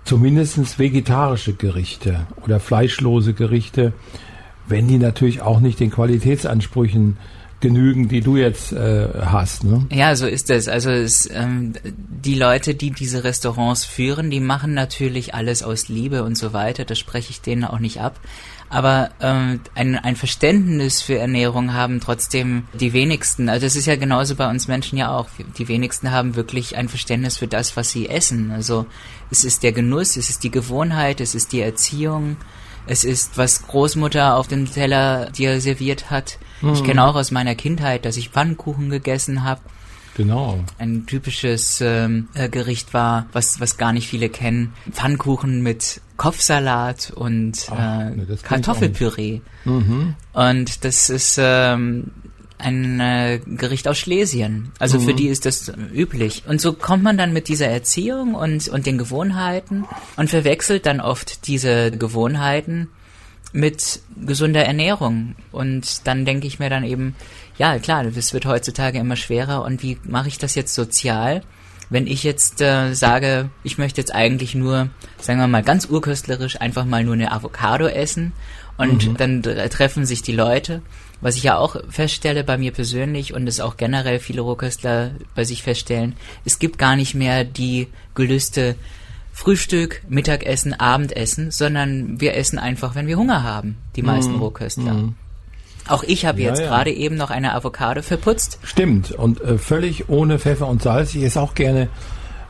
zumindest 0.05 0.79
vegetarische 0.79 1.53
Gerichte 1.53 2.27
oder 2.43 2.61
fleischlose 2.61 3.33
Gerichte, 3.33 3.91
wenn 4.67 4.87
die 4.87 4.97
natürlich 4.97 5.41
auch 5.41 5.59
nicht 5.59 5.79
den 5.79 5.91
Qualitätsansprüchen 5.91 7.17
genügen, 7.65 8.07
die 8.07 8.21
du 8.21 8.37
jetzt 8.37 8.73
äh, 8.73 9.07
hast. 9.25 9.63
Ne? 9.63 9.87
Ja, 9.91 10.15
so 10.15 10.27
ist 10.27 10.51
es. 10.51 10.67
Also 10.67 10.91
es, 10.91 11.27
ähm, 11.33 11.73
die 11.83 12.35
Leute, 12.35 12.75
die 12.75 12.91
diese 12.91 13.23
Restaurants 13.23 13.85
führen, 13.85 14.29
die 14.29 14.39
machen 14.39 14.75
natürlich 14.75 15.33
alles 15.33 15.63
aus 15.63 15.89
Liebe 15.89 16.23
und 16.23 16.37
so 16.37 16.53
weiter. 16.53 16.85
Das 16.85 16.99
spreche 16.99 17.31
ich 17.31 17.41
denen 17.41 17.63
auch 17.63 17.79
nicht 17.79 18.01
ab. 18.01 18.19
Aber 18.69 19.09
ähm, 19.19 19.61
ein, 19.73 19.95
ein 19.97 20.15
Verständnis 20.15 21.01
für 21.01 21.17
Ernährung 21.17 21.73
haben 21.73 22.01
trotzdem 22.01 22.67
die 22.79 22.93
wenigsten. 22.93 23.49
Also 23.49 23.65
es 23.65 23.75
ist 23.75 23.87
ja 23.87 23.95
genauso 23.95 24.35
bei 24.35 24.47
uns 24.47 24.67
Menschen 24.67 24.99
ja 24.99 25.09
auch. 25.09 25.27
Die 25.57 25.67
wenigsten 25.67 26.11
haben 26.11 26.35
wirklich 26.35 26.75
ein 26.75 26.87
Verständnis 26.87 27.37
für 27.37 27.47
das, 27.47 27.75
was 27.75 27.89
sie 27.89 28.09
essen. 28.09 28.51
Also 28.51 28.85
es 29.31 29.43
ist 29.43 29.63
der 29.63 29.71
Genuss, 29.71 30.17
es 30.17 30.29
ist 30.29 30.43
die 30.43 30.51
Gewohnheit, 30.51 31.19
es 31.19 31.33
ist 31.33 31.51
die 31.51 31.61
Erziehung. 31.61 32.37
Es 32.87 33.03
ist, 33.03 33.37
was 33.37 33.67
Großmutter 33.67 34.35
auf 34.35 34.47
dem 34.47 34.71
Teller 34.71 35.29
dir 35.31 35.59
serviert 35.61 36.09
hat. 36.09 36.37
Mhm. 36.61 36.73
Ich 36.73 36.83
kenne 36.83 37.03
auch 37.03 37.15
aus 37.15 37.31
meiner 37.31 37.55
Kindheit, 37.55 38.05
dass 38.05 38.17
ich 38.17 38.29
Pfannkuchen 38.29 38.89
gegessen 38.89 39.43
habe. 39.43 39.61
Genau. 40.15 40.63
Ein 40.77 41.05
typisches 41.05 41.81
ähm, 41.81 42.29
äh, 42.33 42.47
Gericht 42.47 42.93
war, 42.93 43.25
was, 43.33 43.59
was 43.59 43.77
gar 43.77 43.91
nicht 43.91 44.07
viele 44.07 44.29
kennen. 44.29 44.73
Pfannkuchen 44.89 45.61
mit 45.61 45.99
Kopfsalat 46.15 47.11
und 47.13 47.67
Ach, 47.69 47.99
äh, 47.99 48.09
nee, 48.11 48.25
Kartoffelpüree. 48.41 49.41
Mhm. 49.65 50.15
Und 50.31 50.85
das 50.85 51.09
ist 51.09 51.37
ähm, 51.37 52.11
ein 52.57 52.99
äh, 52.99 53.39
Gericht 53.45 53.87
aus 53.87 53.97
Schlesien. 53.97 54.71
Also 54.79 54.99
mhm. 54.99 55.03
für 55.03 55.13
die 55.13 55.27
ist 55.27 55.45
das 55.45 55.71
üblich. 55.93 56.43
Und 56.47 56.61
so 56.61 56.73
kommt 56.73 57.03
man 57.03 57.17
dann 57.17 57.33
mit 57.33 57.47
dieser 57.47 57.67
Erziehung 57.67 58.33
und, 58.35 58.67
und 58.67 58.85
den 58.85 58.97
Gewohnheiten 58.97 59.85
und 60.15 60.29
verwechselt 60.29 60.85
dann 60.85 61.01
oft 61.01 61.47
diese 61.47 61.91
Gewohnheiten 61.91 62.89
mit 63.51 63.99
gesunder 64.25 64.65
Ernährung. 64.65 65.35
Und 65.51 66.07
dann 66.07 66.25
denke 66.25 66.47
ich 66.47 66.59
mir 66.59 66.69
dann 66.69 66.83
eben, 66.83 67.15
ja 67.57 67.77
klar, 67.79 68.03
das 68.03 68.33
wird 68.33 68.45
heutzutage 68.45 68.99
immer 68.99 69.15
schwerer. 69.15 69.63
Und 69.63 69.83
wie 69.83 69.97
mache 70.03 70.27
ich 70.27 70.37
das 70.37 70.55
jetzt 70.55 70.73
sozial? 70.73 71.41
Wenn 71.89 72.07
ich 72.07 72.23
jetzt 72.23 72.61
äh, 72.61 72.93
sage, 72.93 73.49
ich 73.63 73.77
möchte 73.77 74.01
jetzt 74.01 74.13
eigentlich 74.13 74.55
nur, 74.55 74.89
sagen 75.19 75.39
wir 75.39 75.47
mal 75.47 75.61
ganz 75.63 75.85
urköstlerisch, 75.85 76.59
einfach 76.59 76.85
mal 76.85 77.03
nur 77.03 77.13
eine 77.13 77.31
Avocado 77.31 77.85
essen 77.85 78.33
und 78.77 79.07
mhm. 79.07 79.17
dann 79.17 79.43
treffen 79.69 80.05
sich 80.05 80.21
die 80.21 80.33
Leute 80.33 80.81
was 81.25 81.37
ich 81.37 81.43
ja 81.43 81.57
auch 81.57 81.77
feststelle 81.89 82.43
bei 82.43 82.55
mir 82.59 82.71
persönlich 82.71 83.33
und 83.33 83.47
es 83.47 83.59
auch 83.59 83.77
generell 83.77 84.19
viele 84.19 84.41
Rohköstler 84.41 85.09
bei 85.33 85.43
sich 85.43 85.63
feststellen, 85.63 86.15
es 86.45 86.59
gibt 86.59 86.77
gar 86.77 86.95
nicht 86.95 87.15
mehr 87.15 87.43
die 87.43 87.87
Gelüste 88.13 88.75
Frühstück, 89.33 90.03
Mittagessen, 90.07 90.75
Abendessen, 90.75 91.49
sondern 91.49 92.21
wir 92.21 92.35
essen 92.35 92.59
einfach, 92.59 92.93
wenn 92.93 93.07
wir 93.07 93.17
Hunger 93.17 93.41
haben, 93.41 93.75
die 93.95 94.03
meisten 94.03 94.33
mm, 94.33 94.39
Rohköstler. 94.39 94.93
Mm. 94.93 95.15
Auch 95.87 96.03
ich 96.03 96.27
habe 96.27 96.41
ja, 96.41 96.49
jetzt 96.49 96.59
ja. 96.59 96.67
gerade 96.67 96.91
eben 96.91 97.15
noch 97.15 97.31
eine 97.31 97.55
Avocado 97.55 98.03
verputzt. 98.03 98.59
Stimmt 98.61 99.11
und 99.11 99.41
äh, 99.41 99.57
völlig 99.57 100.09
ohne 100.09 100.37
Pfeffer 100.37 100.67
und 100.67 100.83
Salz. 100.83 101.15
Ich 101.15 101.23
esse 101.23 101.41
auch 101.41 101.55
gerne 101.55 101.89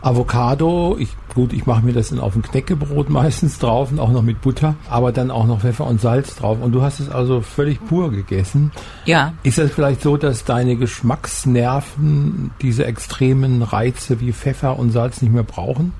Avocado, 0.01 0.97
ich, 0.99 1.07
gut, 1.35 1.53
ich 1.53 1.67
mache 1.67 1.85
mir 1.85 1.93
das 1.93 2.09
dann 2.09 2.19
auf 2.19 2.35
ein 2.35 2.41
Knäckebrot 2.41 3.09
meistens 3.11 3.59
drauf 3.59 3.91
und 3.91 3.99
auch 3.99 4.11
noch 4.11 4.23
mit 4.23 4.41
Butter, 4.41 4.75
aber 4.89 5.11
dann 5.11 5.29
auch 5.29 5.45
noch 5.45 5.61
Pfeffer 5.61 5.85
und 5.85 6.01
Salz 6.01 6.35
drauf. 6.35 6.57
Und 6.59 6.71
du 6.71 6.81
hast 6.81 6.99
es 6.99 7.09
also 7.09 7.41
völlig 7.41 7.85
pur 7.85 8.09
gegessen. 8.09 8.71
Ja. 9.05 9.33
Ist 9.43 9.59
es 9.59 9.71
vielleicht 9.71 10.01
so, 10.01 10.17
dass 10.17 10.45
deine 10.45 10.75
Geschmacksnerven 10.75 12.51
diese 12.61 12.85
extremen 12.85 13.61
Reize 13.61 14.19
wie 14.19 14.33
Pfeffer 14.33 14.79
und 14.79 14.91
Salz 14.91 15.21
nicht 15.21 15.31
mehr 15.31 15.43
brauchen? 15.43 15.93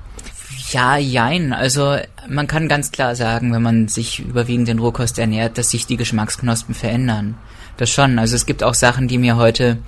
Ja, 0.70 0.96
jein. 0.96 1.52
Also 1.52 1.96
man 2.28 2.46
kann 2.48 2.68
ganz 2.68 2.90
klar 2.90 3.14
sagen, 3.14 3.52
wenn 3.52 3.62
man 3.62 3.88
sich 3.88 4.20
überwiegend 4.20 4.68
in 4.68 4.78
Rohkost 4.78 5.18
ernährt, 5.18 5.58
dass 5.58 5.70
sich 5.70 5.86
die 5.86 5.96
Geschmacksknospen 5.96 6.74
verändern. 6.74 7.36
Das 7.76 7.90
schon. 7.90 8.18
Also 8.18 8.34
es 8.34 8.46
gibt 8.46 8.64
auch 8.64 8.74
Sachen, 8.74 9.06
die 9.06 9.18
mir 9.18 9.36
heute 9.36 9.78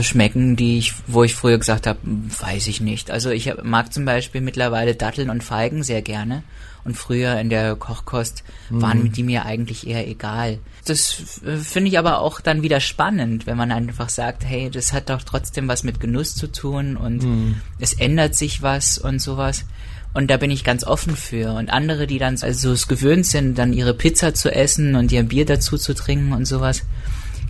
schmecken, 0.00 0.56
die 0.56 0.78
ich, 0.78 0.94
wo 1.06 1.24
ich 1.24 1.34
früher 1.34 1.58
gesagt 1.58 1.86
habe, 1.86 1.98
weiß 2.02 2.66
ich 2.68 2.80
nicht. 2.80 3.10
Also 3.10 3.30
ich 3.30 3.52
mag 3.62 3.92
zum 3.92 4.04
Beispiel 4.04 4.40
mittlerweile 4.40 4.94
Datteln 4.94 5.30
und 5.30 5.44
Feigen 5.44 5.82
sehr 5.82 6.02
gerne. 6.02 6.42
Und 6.84 6.98
früher 6.98 7.38
in 7.38 7.48
der 7.48 7.76
Kochkost 7.76 8.44
mhm. 8.68 8.82
waren 8.82 9.12
die 9.12 9.22
mir 9.22 9.46
eigentlich 9.46 9.86
eher 9.86 10.06
egal. 10.06 10.58
Das 10.84 11.40
äh, 11.42 11.56
finde 11.56 11.88
ich 11.88 11.98
aber 11.98 12.20
auch 12.20 12.40
dann 12.40 12.62
wieder 12.62 12.78
spannend, 12.80 13.46
wenn 13.46 13.56
man 13.56 13.72
einfach 13.72 14.10
sagt, 14.10 14.44
hey, 14.44 14.68
das 14.70 14.92
hat 14.92 15.08
doch 15.08 15.22
trotzdem 15.22 15.66
was 15.66 15.82
mit 15.82 15.98
Genuss 15.98 16.34
zu 16.34 16.46
tun 16.52 16.98
und 16.98 17.22
mhm. 17.22 17.60
es 17.78 17.94
ändert 17.94 18.34
sich 18.34 18.60
was 18.60 18.98
und 18.98 19.18
sowas. 19.18 19.64
Und 20.12 20.30
da 20.30 20.36
bin 20.36 20.50
ich 20.50 20.62
ganz 20.62 20.84
offen 20.84 21.16
für. 21.16 21.54
Und 21.54 21.70
andere, 21.70 22.06
die 22.06 22.18
dann 22.18 22.38
also 22.40 22.72
es 22.72 22.86
gewöhnt 22.86 23.26
sind, 23.26 23.58
dann 23.58 23.72
ihre 23.72 23.94
Pizza 23.94 24.34
zu 24.34 24.54
essen 24.54 24.94
und 24.94 25.10
ihr 25.10 25.24
Bier 25.24 25.44
dazu 25.44 25.76
zu 25.76 25.94
trinken 25.94 26.32
und 26.32 26.44
sowas, 26.44 26.84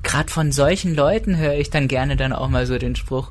gerade 0.05 0.31
von 0.31 0.53
solchen 0.53 0.95
Leuten 0.95 1.37
höre 1.37 1.55
ich 1.55 1.71
dann 1.71 1.89
gerne 1.89 2.17
dann 2.17 2.33
auch 2.33 2.49
mal 2.49 2.67
so 2.67 2.79
den 2.79 2.95
Spruch, 2.95 3.31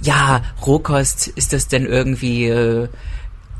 ja, 0.00 0.42
Rohkost, 0.66 1.28
ist 1.28 1.52
das 1.52 1.68
denn 1.68 1.86
irgendwie 1.86 2.48
äh, 2.48 2.88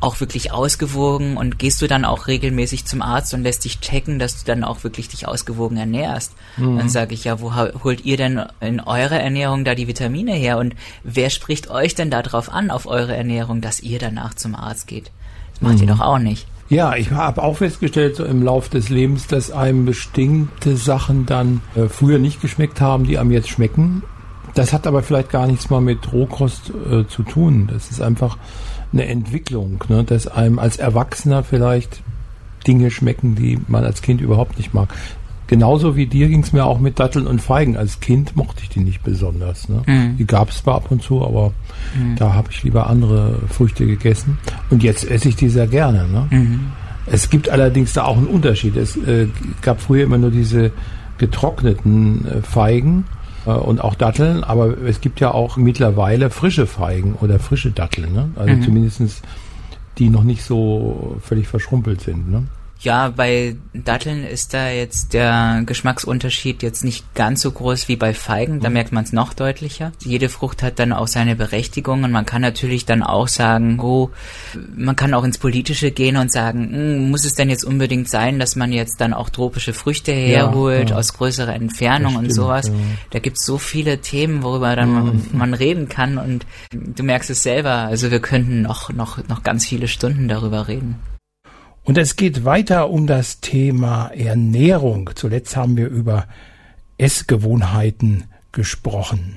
auch 0.01 0.21
wirklich 0.21 0.53
ausgewogen 0.53 1.37
und 1.37 1.59
gehst 1.59 1.81
du 1.81 1.87
dann 1.87 2.05
auch 2.05 2.27
regelmäßig 2.27 2.85
zum 2.85 3.01
Arzt 3.01 3.33
und 3.33 3.43
lässt 3.43 3.65
dich 3.65 3.81
checken, 3.81 4.19
dass 4.19 4.39
du 4.39 4.45
dann 4.45 4.63
auch 4.63 4.85
wirklich 4.85 5.09
dich 5.09 5.27
ausgewogen 5.27 5.79
ernährst? 5.79 6.33
Mhm. 6.57 6.77
Dann 6.77 6.89
sage 6.89 7.15
ich 7.15 7.25
ja, 7.25 7.41
wo 7.41 7.55
holt 7.55 8.05
ihr 8.05 8.17
denn 8.17 8.43
in 8.61 8.81
eurer 8.81 9.21
Ernährung 9.21 9.65
da 9.65 9.75
die 9.75 9.89
Vitamine 9.89 10.33
her 10.35 10.59
und 10.59 10.75
wer 11.03 11.31
spricht 11.31 11.71
euch 11.71 11.95
denn 11.95 12.11
darauf 12.11 12.51
an, 12.51 12.71
auf 12.71 12.87
eure 12.87 13.17
Ernährung, 13.17 13.61
dass 13.61 13.81
ihr 13.81 13.99
danach 13.99 14.35
zum 14.35 14.55
Arzt 14.55 14.87
geht? 14.87 15.11
Das 15.53 15.63
macht 15.63 15.77
mhm. 15.77 15.83
ihr 15.83 15.87
doch 15.89 16.01
auch 16.01 16.19
nicht. 16.19 16.47
Ja, 16.69 16.97
ich 16.97 17.11
habe 17.11 17.43
auch 17.43 17.59
festgestellt 17.59 18.17
so 18.17 18.25
im 18.25 18.43
Lauf 18.43 18.69
des 18.69 18.89
Lebens, 18.89 19.27
dass 19.27 19.51
einem 19.51 19.85
bestimmte 19.85 20.77
Sachen 20.77 21.27
dann 21.27 21.61
äh, 21.75 21.89
früher 21.89 22.19
nicht 22.19 22.41
geschmeckt 22.41 22.81
haben, 22.81 23.05
die 23.05 23.19
einem 23.19 23.31
jetzt 23.31 23.51
schmecken. 23.51 24.03
Das 24.55 24.73
hat 24.73 24.87
aber 24.87 25.03
vielleicht 25.03 25.31
gar 25.31 25.47
nichts 25.47 25.69
mal 25.69 25.81
mit 25.81 26.13
Rohkost 26.13 26.71
äh, 26.71 27.07
zu 27.07 27.23
tun. 27.23 27.69
Das 27.71 27.91
ist 27.91 28.01
einfach 28.01 28.39
eine 28.93 29.07
Entwicklung, 29.07 29.85
ne? 29.89 30.05
dass 30.05 30.27
einem 30.27 30.59
als 30.59 30.77
Erwachsener 30.77 31.43
vielleicht 31.43 32.03
Dinge 32.67 32.91
schmecken, 32.91 33.35
die 33.35 33.59
man 33.69 33.85
als 33.85 34.01
Kind 34.01 34.21
überhaupt 34.21 34.57
nicht 34.57 34.73
mag. 34.73 34.95
Genauso 35.55 35.95
wie 35.95 36.07
dir 36.07 36.27
ging 36.27 36.43
es 36.43 36.53
mir 36.53 36.65
auch 36.65 36.81
mit 36.81 36.99
Datteln 36.99 37.29
und 37.29 37.41
Feigen. 37.41 37.77
Als 37.77 38.01
Kind 38.01 38.35
mochte 38.35 38.65
ich 38.65 38.71
die 38.71 38.81
nicht 38.81 39.05
besonders. 39.05 39.69
Ne? 39.69 39.85
Mhm. 39.87 40.17
Die 40.17 40.27
gab 40.27 40.51
es 40.51 40.65
zwar 40.65 40.75
ab 40.75 40.91
und 40.91 41.01
zu, 41.01 41.25
aber 41.25 41.53
mhm. 41.97 42.17
da 42.17 42.35
habe 42.35 42.49
ich 42.51 42.65
lieber 42.65 42.91
andere 42.91 43.39
Früchte 43.49 43.87
gegessen. 43.87 44.39
Und 44.71 44.83
jetzt 44.83 45.09
esse 45.09 45.29
ich 45.29 45.37
die 45.37 45.49
sehr 45.49 45.69
gerne. 45.69 46.09
Ne? 46.09 46.27
Mhm. 46.29 46.61
Es 47.07 47.31
gibt 47.31 47.49
allerdings 47.51 47.93
da 47.93 48.03
auch 48.03 48.17
einen 48.17 48.27
Unterschied. 48.27 48.77
Es 48.77 48.97
äh, 48.97 49.29
gab 49.63 49.81
früher 49.81 50.03
immer 50.03 50.19
nur 50.19 50.33
diese 50.33 50.73
getrockneten 51.19 52.27
äh, 52.27 52.43
Feigen 52.43 53.05
äh, 53.47 53.51
und 53.51 53.81
auch 53.81 53.95
Datteln, 53.95 54.43
aber 54.43 54.77
es 54.85 55.01
gibt 55.01 55.21
ja 55.21 55.31
auch 55.31 55.57
mittlerweile 55.57 56.31
frische 56.31 56.67
Feigen 56.67 57.15
oder 57.21 57.39
frische 57.39 57.71
Datteln. 57.71 58.13
Ne? 58.13 58.31
Also 58.35 58.57
mhm. 58.57 58.63
zumindestens 58.63 59.23
die 59.99 60.11
noch 60.11 60.25
nicht 60.25 60.43
so 60.43 61.17
völlig 61.21 61.47
verschrumpelt 61.47 62.01
sind. 62.01 62.29
Ne? 62.29 62.43
Ja, 62.81 63.09
bei 63.09 63.57
Datteln 63.73 64.27
ist 64.27 64.53
da 64.53 64.69
jetzt 64.69 65.15
der 65.15 65.63
Geschmacksunterschied 65.65 66.63
jetzt 66.63 66.85
nicht 66.85 67.15
ganz 67.15 67.41
so 67.41 67.51
groß 67.51 67.89
wie 67.89 67.97
bei 67.97 68.13
Feigen. 68.13 68.61
Da 68.61 68.69
mhm. 68.69 68.75
merkt 68.75 68.93
man 68.93 69.05
es 69.05 69.13
noch 69.13 69.33
deutlicher. 69.33 69.93
Jede 70.05 70.29
Frucht 70.29 70.63
hat 70.63 70.79
dann 70.79 70.93
auch 70.93 71.09
seine 71.09 71.35
Berechtigung 71.35 72.05
und 72.05 72.11
man 72.11 72.27
kann 72.27 72.43
natürlich 72.43 72.85
dann 72.85 73.03
auch 73.03 73.29
sagen, 73.29 73.81
oh, 73.81 74.11
man 74.77 74.97
kann 74.97 75.15
auch 75.15 75.25
ins 75.25 75.39
Politische 75.39 75.93
gehen 75.93 76.19
und 76.19 76.31
sagen, 76.31 76.71
hm, 76.73 77.11
muss 77.11 77.25
es 77.25 77.35
denn 77.35 77.49
jetzt 77.49 77.65
unbedingt 77.65 78.11
sein, 78.11 78.39
dass 78.39 78.55
man 78.55 78.71
jetzt 78.71 79.01
dann 79.01 79.15
auch 79.15 79.31
tropische 79.31 79.73
Früchte 79.73 80.13
herholt 80.13 80.91
ja, 80.91 80.95
ja. 80.95 80.97
aus 80.97 81.15
größerer 81.15 81.55
Entfernung 81.55 82.13
stimmt, 82.13 82.29
und 82.29 82.35
sowas. 82.35 82.69
Ja. 82.69 82.75
Da 83.11 83.19
gibt's 83.19 83.47
so 83.47 83.57
viele 83.57 83.99
Themen, 84.03 84.43
worüber 84.43 84.77
dann 84.77 84.93
man, 84.93 85.07
mhm. 85.07 85.29
man 85.33 85.55
reden 85.55 85.89
kann 85.89 86.19
und 86.19 86.45
du 86.71 87.03
merkst 87.03 87.31
es 87.31 87.43
selber. 87.43 87.71
Also 87.71 88.11
wir 88.11 88.21
könnten 88.21 88.61
noch, 88.63 88.93
noch, 88.93 89.27
noch 89.27 89.43
ganz 89.43 89.65
viele 89.65 89.89
Stunden 89.89 90.29
darüber 90.29 90.69
reden. 90.69 90.97
Und 91.85 91.99
es 91.99 92.17
geht 92.17 92.47
weiter 92.47 92.89
um 92.89 93.07
das 93.07 93.41
Thema 93.41 94.07
Ernährung. 94.09 95.11
Zuletzt 95.15 95.55
haben 95.55 95.77
wir 95.77 95.89
über 95.89 96.27
Essgewohnheiten 96.97 98.25
gesprochen. 98.53 99.37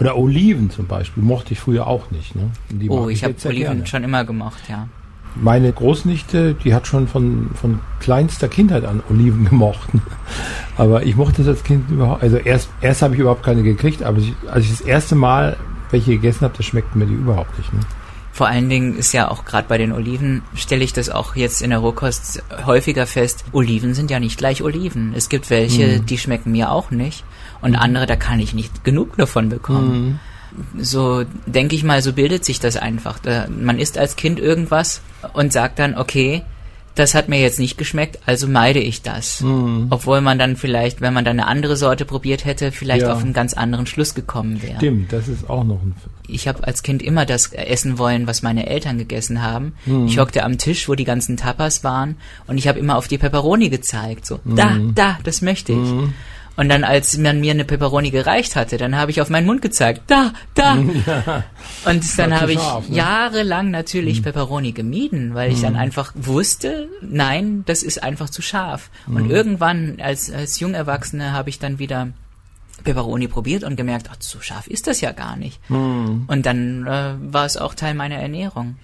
Oder 0.00 0.18
Oliven 0.18 0.70
zum 0.70 0.86
Beispiel 0.88 1.22
mochte 1.22 1.52
ich 1.52 1.60
früher 1.60 1.86
auch 1.86 2.10
nicht. 2.10 2.34
Ne? 2.34 2.50
oh, 2.88 3.08
ich, 3.08 3.18
ich 3.18 3.24
habe 3.24 3.34
Oliven 3.44 3.62
gerne. 3.62 3.86
schon 3.86 4.04
immer 4.04 4.24
gemacht, 4.24 4.60
ja. 4.68 4.88
Meine 5.36 5.70
Großnichte, 5.72 6.54
die 6.54 6.74
hat 6.74 6.86
schon 6.86 7.08
von, 7.08 7.50
von 7.54 7.80
kleinster 8.00 8.48
Kindheit 8.48 8.84
an 8.84 9.02
Oliven 9.08 9.44
gemocht. 9.48 9.88
Aber 10.76 11.04
ich 11.04 11.14
mochte 11.16 11.38
das 11.38 11.48
als 11.48 11.62
Kind 11.62 11.90
überhaupt. 11.90 12.22
Also 12.22 12.36
erst, 12.36 12.68
erst 12.80 13.02
habe 13.02 13.14
ich 13.14 13.20
überhaupt 13.20 13.44
keine 13.44 13.62
gekriegt, 13.62 14.02
aber 14.02 14.18
als 14.50 14.64
ich 14.64 14.70
das 14.70 14.80
erste 14.80 15.14
Mal 15.14 15.56
welche 15.90 16.12
gegessen 16.12 16.42
habe, 16.42 16.54
das 16.56 16.66
schmeckten 16.66 16.98
mir 16.98 17.06
die 17.06 17.14
überhaupt 17.14 17.56
nicht. 17.58 17.72
Ne? 17.72 17.80
Vor 18.36 18.48
allen 18.48 18.68
Dingen 18.68 18.98
ist 18.98 19.14
ja 19.14 19.30
auch 19.30 19.46
gerade 19.46 19.66
bei 19.66 19.78
den 19.78 19.92
Oliven, 19.92 20.42
stelle 20.54 20.84
ich 20.84 20.92
das 20.92 21.08
auch 21.08 21.36
jetzt 21.36 21.62
in 21.62 21.70
der 21.70 21.78
Rohkost 21.78 22.42
häufiger 22.66 23.06
fest, 23.06 23.46
Oliven 23.52 23.94
sind 23.94 24.10
ja 24.10 24.20
nicht 24.20 24.36
gleich 24.36 24.62
Oliven. 24.62 25.14
Es 25.16 25.30
gibt 25.30 25.48
welche, 25.48 25.86
mhm. 25.86 26.04
die 26.04 26.18
schmecken 26.18 26.52
mir 26.52 26.70
auch 26.70 26.90
nicht 26.90 27.24
und 27.62 27.76
andere, 27.76 28.04
da 28.04 28.14
kann 28.14 28.38
ich 28.38 28.52
nicht 28.52 28.84
genug 28.84 29.16
davon 29.16 29.48
bekommen. 29.48 30.20
Mhm. 30.52 30.82
So 30.82 31.24
denke 31.46 31.76
ich 31.76 31.82
mal, 31.82 32.02
so 32.02 32.12
bildet 32.12 32.44
sich 32.44 32.60
das 32.60 32.76
einfach. 32.76 33.20
Man 33.48 33.78
isst 33.78 33.96
als 33.96 34.16
Kind 34.16 34.38
irgendwas 34.38 35.00
und 35.32 35.50
sagt 35.50 35.78
dann, 35.78 35.96
okay, 35.96 36.42
das 36.96 37.14
hat 37.14 37.28
mir 37.28 37.40
jetzt 37.40 37.60
nicht 37.60 37.78
geschmeckt, 37.78 38.18
also 38.26 38.48
meide 38.48 38.80
ich 38.80 39.02
das. 39.02 39.42
Mhm. 39.42 39.86
Obwohl 39.90 40.22
man 40.22 40.38
dann 40.38 40.56
vielleicht, 40.56 41.00
wenn 41.00 41.14
man 41.14 41.24
dann 41.24 41.38
eine 41.38 41.48
andere 41.48 41.76
Sorte 41.76 42.04
probiert 42.04 42.44
hätte, 42.44 42.72
vielleicht 42.72 43.02
ja. 43.02 43.12
auf 43.12 43.22
einen 43.22 43.34
ganz 43.34 43.54
anderen 43.54 43.86
Schluss 43.86 44.14
gekommen 44.14 44.62
wäre. 44.62 44.78
Stimmt, 44.78 45.12
das 45.12 45.28
ist 45.28 45.48
auch 45.48 45.62
noch 45.62 45.82
ein. 45.82 45.94
Ich 46.26 46.48
habe 46.48 46.66
als 46.66 46.82
Kind 46.82 47.02
immer 47.02 47.26
das 47.26 47.52
essen 47.52 47.98
wollen, 47.98 48.26
was 48.26 48.42
meine 48.42 48.66
Eltern 48.66 48.98
gegessen 48.98 49.42
haben. 49.42 49.74
Mhm. 49.84 50.06
Ich 50.06 50.18
hockte 50.18 50.42
am 50.42 50.58
Tisch, 50.58 50.88
wo 50.88 50.94
die 50.94 51.04
ganzen 51.04 51.36
Tapas 51.36 51.84
waren, 51.84 52.16
und 52.46 52.58
ich 52.58 52.66
habe 52.66 52.78
immer 52.78 52.96
auf 52.96 53.08
die 53.08 53.18
Peperoni 53.18 53.68
gezeigt. 53.68 54.26
So, 54.26 54.40
mhm. 54.42 54.56
da, 54.56 54.78
da, 54.94 55.18
das 55.22 55.42
möchte 55.42 55.72
ich. 55.72 55.92
Und 56.56 56.70
dann, 56.70 56.84
als 56.84 57.18
man 57.18 57.40
mir 57.40 57.52
eine 57.52 57.64
Peperoni 57.64 58.10
gereicht 58.10 58.56
hatte, 58.56 58.78
dann 58.78 58.96
habe 58.96 59.10
ich 59.10 59.20
auf 59.20 59.28
meinen 59.28 59.46
Mund 59.46 59.60
gezeigt, 59.60 60.02
da, 60.06 60.32
da. 60.54 60.76
Ja, 61.06 61.44
und 61.84 62.18
dann 62.18 62.40
habe 62.40 62.52
ich 62.52 62.58
scharf, 62.58 62.88
ne? 62.88 62.96
jahrelang 62.96 63.70
natürlich 63.70 64.20
mhm. 64.20 64.24
Peperoni 64.24 64.72
gemieden, 64.72 65.34
weil 65.34 65.52
ich 65.52 65.58
mhm. 65.58 65.62
dann 65.62 65.76
einfach 65.76 66.12
wusste, 66.14 66.88
nein, 67.02 67.62
das 67.66 67.82
ist 67.82 68.02
einfach 68.02 68.30
zu 68.30 68.42
scharf. 68.42 68.90
Mhm. 69.06 69.16
Und 69.16 69.30
irgendwann, 69.30 69.98
als, 70.00 70.30
als 70.30 70.58
Jungerwachsene, 70.58 71.32
habe 71.32 71.50
ich 71.50 71.58
dann 71.58 71.78
wieder 71.78 72.08
Peperoni 72.84 73.28
probiert 73.28 73.64
und 73.64 73.76
gemerkt, 73.76 74.08
ach, 74.10 74.16
so 74.20 74.40
scharf 74.40 74.66
ist 74.66 74.86
das 74.86 75.00
ja 75.00 75.12
gar 75.12 75.36
nicht. 75.36 75.60
Mhm. 75.70 76.24
Und 76.26 76.46
dann 76.46 76.86
äh, 76.86 77.14
war 77.32 77.44
es 77.44 77.56
auch 77.56 77.74
Teil 77.74 77.94
meiner 77.94 78.16
Ernährung. 78.16 78.76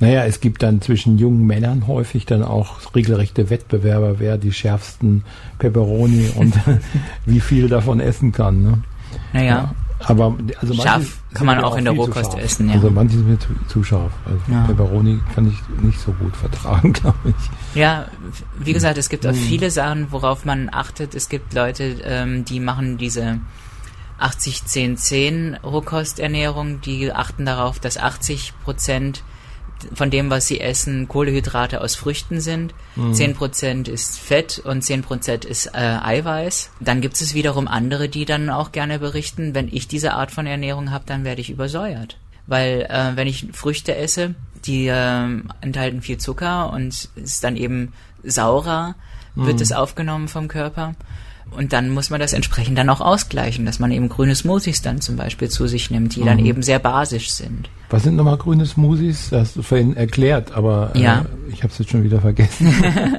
Naja, 0.00 0.24
es 0.24 0.40
gibt 0.40 0.62
dann 0.62 0.80
zwischen 0.80 1.18
jungen 1.18 1.46
Männern 1.46 1.86
häufig 1.86 2.24
dann 2.24 2.42
auch 2.42 2.94
regelrechte 2.94 3.50
Wettbewerber, 3.50 4.18
wer 4.18 4.38
die 4.38 4.52
schärfsten 4.52 5.24
Peperoni 5.58 6.30
und 6.34 6.54
wie 7.26 7.40
viel 7.40 7.68
davon 7.68 8.00
essen 8.00 8.32
kann. 8.32 8.62
Ne? 8.62 8.78
Naja. 9.32 9.46
Ja, 9.46 9.74
aber 10.06 10.34
also 10.60 10.74
scharf 10.74 11.18
kann 11.34 11.46
man 11.46 11.58
auch, 11.58 11.72
auch 11.72 11.76
in 11.76 11.84
der 11.84 11.92
Rohkost 11.92 12.36
essen, 12.38 12.68
ja. 12.68 12.76
Also 12.76 12.90
manche 12.90 13.16
sind 13.16 13.28
mir 13.28 13.38
zu, 13.38 13.48
zu 13.68 13.84
scharf. 13.84 14.10
Also 14.24 14.40
ja. 14.50 14.64
Peperoni 14.64 15.20
kann 15.34 15.48
ich 15.48 15.84
nicht 15.84 16.00
so 16.00 16.12
gut 16.12 16.34
vertragen, 16.34 16.92
glaube 16.94 17.18
ich. 17.26 17.78
Ja, 17.78 18.06
wie 18.58 18.72
gesagt, 18.72 18.96
es 18.96 19.10
gibt 19.10 19.26
auch 19.26 19.32
hm. 19.32 19.38
viele 19.38 19.70
Sachen, 19.70 20.10
worauf 20.10 20.46
man 20.46 20.70
achtet. 20.72 21.14
Es 21.14 21.28
gibt 21.28 21.52
Leute, 21.52 21.96
ähm, 22.04 22.46
die 22.46 22.60
machen 22.60 22.96
diese 22.96 23.40
80-10-10 24.20 25.60
Rohkosternährung, 25.60 26.80
die 26.80 27.12
achten 27.12 27.44
darauf, 27.44 27.78
dass 27.78 27.98
80 27.98 28.54
Prozent 28.64 29.22
von 29.94 30.10
dem, 30.10 30.30
was 30.30 30.46
sie 30.46 30.60
essen, 30.60 31.08
Kohlehydrate 31.08 31.80
aus 31.80 31.94
Früchten 31.94 32.40
sind. 32.40 32.74
Mhm. 32.96 33.12
10% 33.12 33.88
ist 33.88 34.18
Fett 34.18 34.58
und 34.58 34.82
10% 34.82 35.44
ist 35.46 35.66
äh, 35.66 35.78
Eiweiß. 35.78 36.70
Dann 36.80 37.00
gibt 37.00 37.20
es 37.20 37.34
wiederum 37.34 37.68
andere, 37.68 38.08
die 38.08 38.24
dann 38.24 38.50
auch 38.50 38.72
gerne 38.72 38.98
berichten, 38.98 39.54
wenn 39.54 39.68
ich 39.68 39.88
diese 39.88 40.14
Art 40.14 40.30
von 40.30 40.46
Ernährung 40.46 40.90
habe, 40.90 41.04
dann 41.06 41.24
werde 41.24 41.40
ich 41.40 41.50
übersäuert. 41.50 42.18
Weil 42.46 42.86
äh, 42.88 43.16
wenn 43.16 43.28
ich 43.28 43.48
Früchte 43.52 43.96
esse, 43.96 44.34
die 44.64 44.86
äh, 44.86 45.26
enthalten 45.60 46.02
viel 46.02 46.18
Zucker 46.18 46.72
und 46.72 47.08
ist 47.14 47.44
dann 47.44 47.56
eben 47.56 47.92
saurer, 48.22 48.94
wird 49.34 49.56
mhm. 49.56 49.62
es 49.62 49.72
aufgenommen 49.72 50.28
vom 50.28 50.48
Körper. 50.48 50.94
Und 51.50 51.72
dann 51.72 51.90
muss 51.90 52.10
man 52.10 52.20
das 52.20 52.32
entsprechend 52.32 52.78
dann 52.78 52.88
auch 52.88 53.00
ausgleichen, 53.00 53.66
dass 53.66 53.78
man 53.78 53.90
eben 53.90 54.08
grüne 54.08 54.34
Smoothies 54.34 54.82
dann 54.82 55.00
zum 55.00 55.16
Beispiel 55.16 55.48
zu 55.48 55.66
sich 55.66 55.90
nimmt, 55.90 56.14
die 56.14 56.20
mhm. 56.20 56.26
dann 56.26 56.38
eben 56.38 56.62
sehr 56.62 56.78
basisch 56.78 57.30
sind. 57.30 57.68
Was 57.90 58.04
sind 58.04 58.16
nochmal 58.16 58.36
grüne 58.36 58.66
Smoothies? 58.66 59.30
Das 59.30 59.40
hast 59.40 59.56
du 59.56 59.62
vorhin 59.62 59.96
erklärt, 59.96 60.52
aber 60.52 60.92
äh, 60.94 61.02
ja. 61.02 61.26
Ich 61.52 61.62
habe 61.62 61.72
es 61.72 61.78
jetzt 61.78 61.90
schon 61.90 62.02
wieder 62.02 62.20
vergessen. 62.20 62.72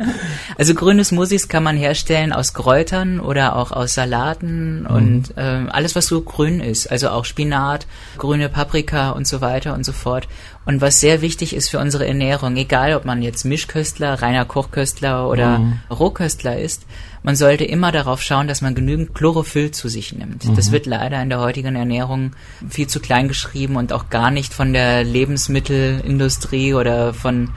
also 0.57 0.73
grüne 0.73 1.03
Smoothies 1.03 1.47
kann 1.47 1.63
man 1.63 1.77
herstellen 1.77 2.33
aus 2.33 2.53
Kräutern 2.53 3.19
oder 3.19 3.55
auch 3.55 3.71
aus 3.71 3.93
Salaten 3.93 4.81
mhm. 4.81 4.87
und 4.87 5.37
äh, 5.37 5.65
alles, 5.69 5.95
was 5.95 6.07
so 6.07 6.21
grün 6.21 6.59
ist. 6.59 6.87
Also 6.91 7.09
auch 7.09 7.25
Spinat, 7.25 7.87
grüne 8.17 8.49
Paprika 8.49 9.11
und 9.11 9.27
so 9.27 9.41
weiter 9.41 9.73
und 9.73 9.85
so 9.85 9.91
fort. 9.91 10.27
Und 10.65 10.79
was 10.79 10.99
sehr 10.99 11.21
wichtig 11.21 11.55
ist 11.55 11.69
für 11.69 11.79
unsere 11.79 12.07
Ernährung, 12.07 12.55
egal 12.55 12.93
ob 12.93 13.05
man 13.05 13.21
jetzt 13.21 13.45
Mischköstler, 13.45 14.21
reiner 14.21 14.45
Kochköstler 14.45 15.27
oder 15.27 15.59
mhm. 15.59 15.79
Rohköstler 15.89 16.59
ist, 16.59 16.85
man 17.23 17.35
sollte 17.35 17.65
immer 17.65 17.91
darauf 17.91 18.21
schauen, 18.21 18.47
dass 18.47 18.61
man 18.61 18.75
genügend 18.75 19.13
Chlorophyll 19.13 19.71
zu 19.71 19.89
sich 19.89 20.13
nimmt. 20.13 20.45
Mhm. 20.45 20.55
Das 20.55 20.71
wird 20.71 20.85
leider 20.85 21.21
in 21.21 21.29
der 21.29 21.39
heutigen 21.39 21.75
Ernährung 21.75 22.31
viel 22.69 22.87
zu 22.87 22.99
klein 22.99 23.27
geschrieben 23.27 23.75
und 23.75 23.93
auch 23.93 24.09
gar 24.09 24.31
nicht 24.31 24.53
von 24.53 24.73
der 24.73 25.03
Lebensmittelindustrie 25.03 26.73
oder 26.73 27.13
von 27.13 27.49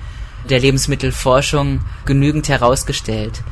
der 0.51 0.61
Lebensmittelforschung 0.61 1.81
genügend 2.05 2.49
herausgestellt. 2.49 3.43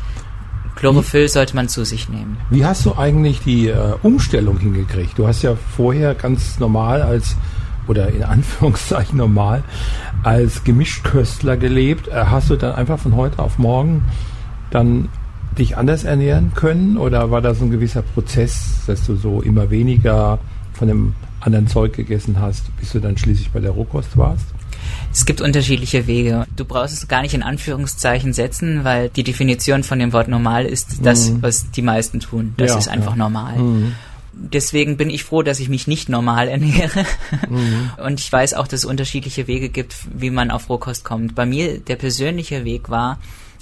Chlorophyll 0.77 1.29
sollte 1.29 1.55
man 1.55 1.69
zu 1.69 1.85
sich 1.85 2.09
nehmen. 2.09 2.39
Wie 2.51 2.65
hast 2.65 2.87
du 2.87 2.97
eigentlich 2.97 3.41
die 3.41 3.69
äh, 3.69 3.95
Umstellung 4.03 4.59
hingekriegt? 4.59 5.19
Du 5.19 5.27
hast 5.27 5.43
ja 5.43 5.57
vorher 5.77 6.15
ganz 6.15 6.59
normal 6.59 7.03
als 7.03 7.37
oder 7.87 8.09
in 8.09 8.23
Anführungszeichen 8.25 9.19
normal 9.19 9.63
als 10.23 10.65
Gemischköstler 10.65 11.57
gelebt. 11.57 12.09
Äh, 12.09 12.25
hast 12.27 12.51
du 12.51 12.57
dann 12.57 12.75
einfach 12.75 12.99
von 12.99 13.17
heute 13.17 13.39
auf 13.39 13.59
morgen 13.59 14.05
dann 14.71 15.09
dich 15.59 15.77
anders 15.77 16.05
ernähren 16.05 16.53
können 16.55 16.97
oder 16.97 17.31
war 17.31 17.43
das 17.43 17.61
ein 17.61 17.71
gewisser 17.71 18.03
Prozess, 18.03 18.81
dass 18.87 19.07
du 19.07 19.17
so 19.17 19.43
immer 19.43 19.71
weniger 19.71 20.39
von 20.73 20.89
dem 20.89 21.15
anderen 21.41 21.67
Zeug 21.67 21.93
gegessen 21.93 22.41
hast, 22.41 22.75
bis 22.79 22.93
du 22.93 23.01
dann 23.01 23.19
schließlich 23.19 23.51
bei 23.51 23.61
der 23.61 23.73
Rohkost 23.73 24.17
warst? 24.17 24.47
Es 25.13 25.27
gibt 25.27 25.41
unterschiedliche 25.43 26.07
Wege. 26.07 26.47
Du 26.57 26.65
brauchst 26.65 26.95
es 26.95 27.07
gar 27.07 27.21
nicht 27.23 27.35
in 27.35 27.43
Anführungszeichen 27.43 28.33
setzen, 28.33 28.83
weil 28.83 29.11
die 29.11 29.25
Definition 29.25 29.83
von 29.83 29.99
dem 29.99 30.13
Wort 30.13 30.29
normal 30.29 30.65
ist 30.65 31.05
das, 31.05 31.31
mhm. 31.31 31.43
was 31.43 31.71
die 31.71 31.83
meisten 31.83 32.21
tun. 32.21 32.55
Das 32.57 32.71
ja, 32.71 32.79
ist 32.79 32.89
einfach 32.89 33.13
ja. 33.13 33.19
normal. 33.19 33.59
Mhm. 33.59 33.95
Deswegen 34.33 34.97
bin 34.97 35.11
ich 35.11 35.25
froh, 35.25 35.43
dass 35.43 35.61
ich 35.61 35.69
mich 35.69 35.87
nicht 35.87 36.09
normal 36.09 36.49
ernähre. 36.49 37.05
Mhm. 37.49 37.91
Und 38.03 38.21
ich 38.21 38.33
weiß 38.33 38.55
auch, 38.55 38.67
dass 38.67 38.81
es 38.81 38.85
unterschiedliche 38.87 39.47
Wege 39.47 39.69
gibt, 39.69 39.95
wie 40.15 40.31
man 40.31 40.51
auf 40.51 40.71
Rohkost 40.71 41.05
kommt. 41.05 41.35
Bei 41.35 41.45
mir 41.45 41.79
der 41.79 41.97
persönliche 41.97 42.65
Weg 42.65 42.89
war, 42.89 43.19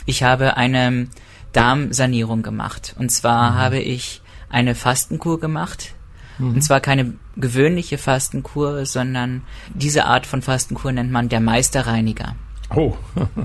ich 0.07 0.23
habe 0.23 0.57
eine 0.57 1.09
Darmsanierung 1.53 2.43
gemacht. 2.43 2.95
Und 2.97 3.11
zwar 3.11 3.53
mhm. 3.53 3.55
habe 3.57 3.79
ich 3.81 4.23
eine 4.49 4.77
Fastenkur 4.77 5.41
gemacht. 5.41 5.95
Mhm. 6.41 6.55
Und 6.55 6.63
zwar 6.63 6.81
keine 6.81 7.15
gewöhnliche 7.37 7.99
Fastenkur, 7.99 8.87
sondern 8.87 9.43
diese 9.75 10.07
Art 10.07 10.27
von 10.27 10.43
Fastenkur 10.43 10.93
nennt 10.93 11.13
man 11.13 11.29
der 11.29 11.41
Meisterreiniger. 11.41 12.35
Oh. 12.75 12.95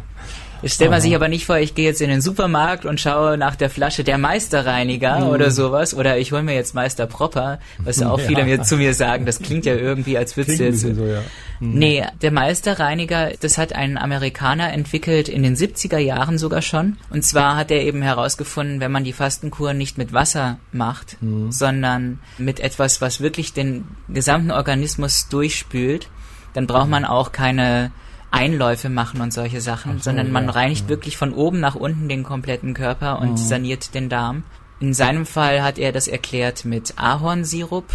Stellt 0.65 0.91
man 0.91 1.01
sich 1.01 1.15
aber 1.15 1.28
nicht 1.28 1.45
vor, 1.45 1.58
ich 1.58 1.75
gehe 1.75 1.86
jetzt 1.86 2.01
in 2.01 2.10
den 2.10 2.21
Supermarkt 2.21 2.86
und 2.86 2.99
schaue 2.99 3.38
nach 3.38 3.56
der 3.56 3.69
Flasche 3.69 4.04
der 4.04 4.17
Meisterreiniger 4.17 5.19
mhm. 5.19 5.28
oder 5.28 5.51
sowas. 5.51 5.93
Oder 5.93 6.17
ich 6.17 6.32
hole 6.32 6.43
mir 6.43 6.56
jetzt 6.56 6.73
Meister 6.73 7.06
Proper, 7.06 7.60
was 7.80 8.01
auch 8.01 8.19
viele 8.28 8.39
ja. 8.39 8.45
mir, 8.45 8.62
zu 8.63 8.78
mir 8.78 8.93
sagen. 8.93 9.25
Das 9.25 9.39
klingt 9.39 9.65
ja 9.65 9.75
irgendwie, 9.75 10.17
als 10.17 10.36
würdest 10.38 10.60
du 10.60 10.63
jetzt. 10.63 10.82
So, 10.82 10.88
ja. 10.88 11.21
mhm. 11.60 11.73
Nee, 11.73 12.04
der 12.21 12.32
Meisterreiniger, 12.32 13.32
das 13.39 13.58
hat 13.58 13.73
ein 13.73 13.97
Amerikaner 13.97 14.73
entwickelt 14.73 15.30
in 15.30 15.43
den 15.43 15.56
70er 15.56 15.99
Jahren 15.99 16.38
sogar 16.38 16.62
schon. 16.62 16.97
Und 17.12 17.23
zwar 17.23 17.56
hat 17.56 17.69
er 17.69 17.82
eben 17.82 18.01
herausgefunden, 18.01 18.80
wenn 18.80 18.91
man 18.91 19.04
die 19.04 19.13
Fastenkur 19.13 19.73
nicht 19.73 19.97
mit 19.97 20.13
Wasser 20.13 20.58
macht, 20.71 21.21
mhm. 21.21 21.51
sondern 21.51 22.19
mit 22.38 22.60
etwas, 22.60 23.01
was 23.01 23.21
wirklich 23.21 23.54
den 23.54 23.86
gesamten 24.10 24.51
Organismus 24.51 25.28
durchspült, 25.30 26.10
dann 26.54 26.67
braucht 26.67 26.89
man 26.89 27.06
auch 27.06 27.32
keine 27.32 27.91
Einläufe 28.36 28.89
machen 28.89 29.21
und 29.21 29.32
solche 29.32 29.62
Sachen, 29.62 29.98
so, 29.98 30.04
sondern 30.06 30.32
man 30.32 30.45
ja, 30.45 30.52
reinigt 30.52 30.84
ja. 30.84 30.89
wirklich 30.89 31.17
von 31.17 31.34
oben 31.34 31.60
nach 31.60 31.76
unten 31.76 32.10
den 32.10 32.24
kompletten 32.24 32.74
Körper 32.74 33.19
und 33.19 33.32
mhm. 33.32 33.38
saniert 33.38 33.93
den 33.93 34.10
Darm. 34.10 34.43
In 34.80 34.93
seinem 34.93 35.26
Fall 35.26 35.63
hat 35.63 35.78
er 35.78 35.91
das 35.91 36.08
erklärt 36.08 36.65
mit 36.65 36.93
Ahornsirup, 36.98 37.86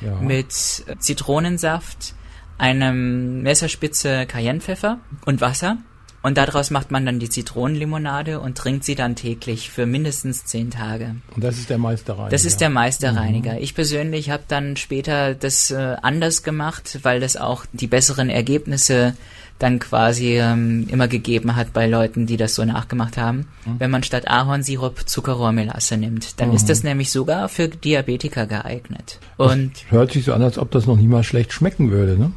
ja. 0.00 0.14
mit 0.20 0.52
Zitronensaft, 0.52 2.14
einem 2.58 3.42
Messerspitze 3.42 4.26
Cayennepfeffer 4.26 4.98
und 5.24 5.40
Wasser. 5.40 5.78
Und 6.28 6.36
daraus 6.36 6.70
macht 6.70 6.90
man 6.90 7.06
dann 7.06 7.18
die 7.18 7.30
Zitronenlimonade 7.30 8.38
und 8.38 8.58
trinkt 8.58 8.84
sie 8.84 8.94
dann 8.94 9.16
täglich 9.16 9.70
für 9.70 9.86
mindestens 9.86 10.44
zehn 10.44 10.70
Tage. 10.70 11.16
Und 11.34 11.42
das 11.42 11.56
ist 11.56 11.70
der 11.70 11.78
Meisterreiniger. 11.78 12.28
Das 12.28 12.44
ist 12.44 12.60
der 12.60 12.68
Meisterreiniger. 12.68 13.52
Mhm. 13.52 13.62
Ich 13.62 13.74
persönlich 13.74 14.28
habe 14.28 14.42
dann 14.46 14.76
später 14.76 15.34
das 15.34 15.70
äh, 15.70 15.96
anders 16.02 16.42
gemacht, 16.42 16.98
weil 17.02 17.20
das 17.20 17.38
auch 17.38 17.64
die 17.72 17.86
besseren 17.86 18.28
Ergebnisse 18.28 19.14
dann 19.58 19.78
quasi 19.78 20.38
ähm, 20.38 20.86
immer 20.90 21.08
gegeben 21.08 21.56
hat 21.56 21.72
bei 21.72 21.86
Leuten, 21.86 22.26
die 22.26 22.36
das 22.36 22.54
so 22.54 22.62
nachgemacht 22.66 23.16
haben. 23.16 23.46
Mhm. 23.64 23.76
Wenn 23.78 23.90
man 23.90 24.02
statt 24.02 24.28
Ahornsirup 24.28 25.08
Zuckerrohrmelasse 25.08 25.96
nimmt, 25.96 26.38
dann 26.42 26.50
mhm. 26.50 26.56
ist 26.56 26.68
das 26.68 26.82
nämlich 26.82 27.10
sogar 27.10 27.48
für 27.48 27.68
Diabetiker 27.68 28.46
geeignet. 28.46 29.18
Und 29.38 29.72
das 29.76 29.90
hört 29.92 30.12
sich 30.12 30.26
so 30.26 30.34
an, 30.34 30.42
als 30.42 30.58
ob 30.58 30.70
das 30.72 30.86
noch 30.86 30.98
nie 30.98 31.08
mal 31.08 31.24
schlecht 31.24 31.54
schmecken 31.54 31.90
würde, 31.90 32.18
ne? 32.18 32.32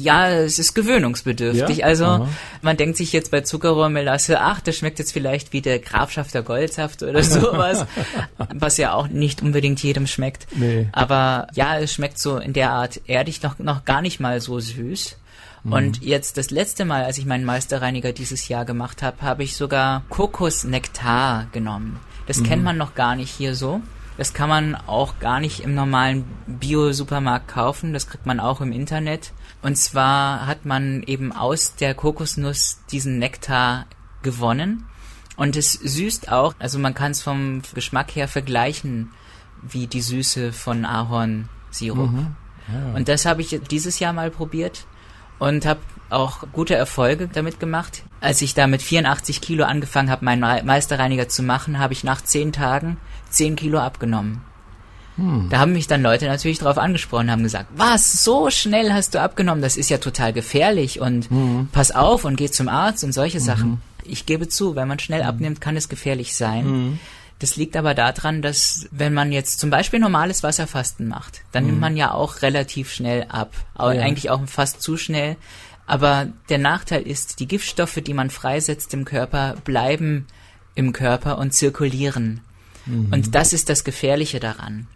Ja, 0.00 0.30
es 0.30 0.58
ist 0.58 0.74
gewöhnungsbedürftig. 0.74 1.78
Ja? 1.78 1.86
Also 1.86 2.04
Aha. 2.04 2.28
man 2.60 2.76
denkt 2.76 2.96
sich 2.96 3.12
jetzt 3.12 3.30
bei 3.30 3.40
Zuckerrohrmelasse, 3.42 4.40
ach, 4.40 4.60
das 4.60 4.76
schmeckt 4.76 4.98
jetzt 4.98 5.12
vielleicht 5.12 5.52
wie 5.52 5.60
der 5.60 5.78
Grafschafter 5.78 6.42
Goldsaft 6.42 7.02
oder 7.02 7.22
sowas, 7.22 7.86
was 8.54 8.76
ja 8.76 8.94
auch 8.94 9.08
nicht 9.08 9.42
unbedingt 9.42 9.82
jedem 9.82 10.06
schmeckt. 10.06 10.46
Nee. 10.54 10.88
Aber 10.92 11.46
ja, 11.54 11.78
es 11.78 11.92
schmeckt 11.92 12.18
so 12.18 12.38
in 12.38 12.52
der 12.52 12.70
Art 12.70 13.00
erdig 13.06 13.42
noch, 13.42 13.58
noch 13.58 13.84
gar 13.84 14.02
nicht 14.02 14.20
mal 14.20 14.40
so 14.40 14.58
süß. 14.60 15.16
Mhm. 15.64 15.72
Und 15.72 16.02
jetzt 16.02 16.36
das 16.36 16.50
letzte 16.50 16.84
Mal, 16.84 17.04
als 17.04 17.18
ich 17.18 17.26
meinen 17.26 17.44
Meisterreiniger 17.44 18.12
dieses 18.12 18.48
Jahr 18.48 18.64
gemacht 18.64 19.02
habe, 19.02 19.22
habe 19.22 19.44
ich 19.44 19.56
sogar 19.56 20.02
Kokosnektar 20.08 21.46
genommen. 21.52 22.00
Das 22.26 22.38
mhm. 22.38 22.44
kennt 22.44 22.64
man 22.64 22.76
noch 22.76 22.94
gar 22.94 23.16
nicht 23.16 23.30
hier 23.30 23.54
so. 23.54 23.80
Das 24.18 24.34
kann 24.34 24.48
man 24.48 24.74
auch 24.74 25.18
gar 25.20 25.40
nicht 25.40 25.60
im 25.60 25.74
normalen 25.74 26.24
Bio-Supermarkt 26.46 27.48
kaufen. 27.48 27.92
Das 27.92 28.08
kriegt 28.08 28.26
man 28.26 28.40
auch 28.40 28.60
im 28.60 28.72
Internet. 28.72 29.32
Und 29.62 29.76
zwar 29.76 30.46
hat 30.46 30.66
man 30.66 31.02
eben 31.04 31.32
aus 31.32 31.76
der 31.76 31.94
Kokosnuss 31.94 32.80
diesen 32.90 33.18
Nektar 33.18 33.86
gewonnen. 34.22 34.84
Und 35.36 35.56
es 35.56 35.72
süßt 35.72 36.30
auch, 36.30 36.54
also 36.58 36.78
man 36.78 36.94
kann 36.94 37.12
es 37.12 37.22
vom 37.22 37.62
Geschmack 37.74 38.14
her 38.14 38.28
vergleichen, 38.28 39.10
wie 39.62 39.86
die 39.86 40.02
Süße 40.02 40.52
von 40.52 40.84
Ahornsirup. 40.84 42.10
Mhm. 42.10 42.36
Ja. 42.72 42.94
Und 42.94 43.08
das 43.08 43.24
habe 43.24 43.40
ich 43.40 43.60
dieses 43.70 43.98
Jahr 43.98 44.12
mal 44.12 44.30
probiert 44.30 44.86
und 45.38 45.64
habe 45.66 45.80
auch 46.12 46.44
gute 46.52 46.74
Erfolge 46.74 47.28
damit 47.32 47.60
gemacht. 47.60 48.02
Als 48.20 48.42
ich 48.42 48.54
da 48.54 48.66
mit 48.66 48.82
84 48.82 49.40
Kilo 49.40 49.64
angefangen 49.64 50.10
habe, 50.10 50.24
meinen 50.24 50.66
Meisterreiniger 50.66 51.28
zu 51.28 51.42
machen, 51.42 51.78
habe 51.78 51.92
ich 51.92 52.04
nach 52.04 52.22
zehn 52.22 52.52
Tagen 52.52 52.98
10 53.32 53.56
Kilo 53.56 53.78
abgenommen. 53.78 54.42
Hm. 55.16 55.48
Da 55.50 55.58
haben 55.58 55.72
mich 55.72 55.86
dann 55.86 56.02
Leute 56.02 56.26
natürlich 56.26 56.58
darauf 56.58 56.78
angesprochen, 56.78 57.30
haben 57.30 57.42
gesagt, 57.42 57.68
was, 57.76 58.24
so 58.24 58.48
schnell 58.50 58.92
hast 58.92 59.14
du 59.14 59.20
abgenommen, 59.20 59.60
das 59.60 59.76
ist 59.76 59.90
ja 59.90 59.98
total 59.98 60.32
gefährlich 60.32 61.00
und 61.00 61.28
hm. 61.28 61.68
pass 61.72 61.90
auf 61.90 62.24
und 62.24 62.36
geh 62.36 62.50
zum 62.50 62.68
Arzt 62.68 63.04
und 63.04 63.12
solche 63.12 63.38
mhm. 63.38 63.44
Sachen. 63.44 63.82
Ich 64.04 64.26
gebe 64.26 64.48
zu, 64.48 64.74
wenn 64.74 64.88
man 64.88 64.98
schnell 64.98 65.22
mhm. 65.22 65.28
abnimmt, 65.28 65.60
kann 65.60 65.76
es 65.76 65.88
gefährlich 65.88 66.34
sein. 66.34 66.66
Mhm. 66.66 66.98
Das 67.38 67.56
liegt 67.56 67.76
aber 67.76 67.94
daran, 67.94 68.40
dass 68.40 68.86
wenn 68.92 69.12
man 69.12 69.32
jetzt 69.32 69.58
zum 69.58 69.68
Beispiel 69.68 69.98
normales 69.98 70.44
Wasserfasten 70.44 71.08
macht, 71.08 71.42
dann 71.50 71.66
nimmt 71.66 71.80
man 71.80 71.96
ja 71.96 72.12
auch 72.14 72.40
relativ 72.42 72.92
schnell 72.92 73.26
ab. 73.28 73.52
Ja. 73.76 73.86
Eigentlich 73.86 74.30
auch 74.30 74.40
fast 74.46 74.80
zu 74.80 74.96
schnell. 74.96 75.36
Aber 75.92 76.28
der 76.48 76.56
Nachteil 76.56 77.02
ist, 77.02 77.38
die 77.38 77.46
Giftstoffe, 77.46 77.96
die 77.96 78.14
man 78.14 78.30
freisetzt 78.30 78.94
im 78.94 79.04
Körper, 79.04 79.56
bleiben 79.62 80.26
im 80.74 80.94
Körper 80.94 81.36
und 81.36 81.52
zirkulieren. 81.52 82.40
Mhm. 82.86 83.12
Und 83.12 83.34
das 83.34 83.52
ist 83.52 83.68
das 83.68 83.84
Gefährliche 83.84 84.40
daran. 84.40 84.86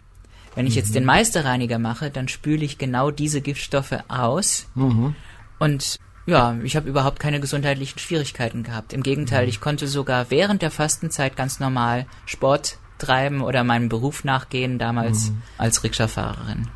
Wenn 0.55 0.65
ich 0.65 0.73
jetzt 0.73 0.95
den 0.95 1.03
mhm. 1.03 1.07
Meisterreiniger 1.07 1.77
mache, 1.77 2.09
dann 2.09 2.27
spüle 2.27 2.65
ich 2.65 2.79
genau 2.79 3.11
diese 3.11 3.41
Giftstoffe 3.41 3.93
aus. 4.07 4.65
Mhm. 4.73 5.13
Und 5.59 5.99
ja, 6.25 6.57
ich 6.63 6.75
habe 6.75 6.89
überhaupt 6.89 7.19
keine 7.19 7.39
gesundheitlichen 7.39 7.99
Schwierigkeiten 7.99 8.63
gehabt. 8.63 8.91
Im 8.91 9.03
Gegenteil, 9.03 9.43
mhm. 9.43 9.49
ich 9.49 9.61
konnte 9.61 9.87
sogar 9.87 10.31
während 10.31 10.63
der 10.63 10.71
Fastenzeit 10.71 11.35
ganz 11.35 11.59
normal 11.59 12.07
Sport 12.25 12.79
treiben 12.97 13.41
oder 13.43 13.63
meinem 13.63 13.87
Beruf 13.87 14.23
nachgehen, 14.23 14.79
damals 14.79 15.29
mhm. 15.29 15.43
als 15.59 15.83
Rikscha-Fahrerin. 15.83 16.69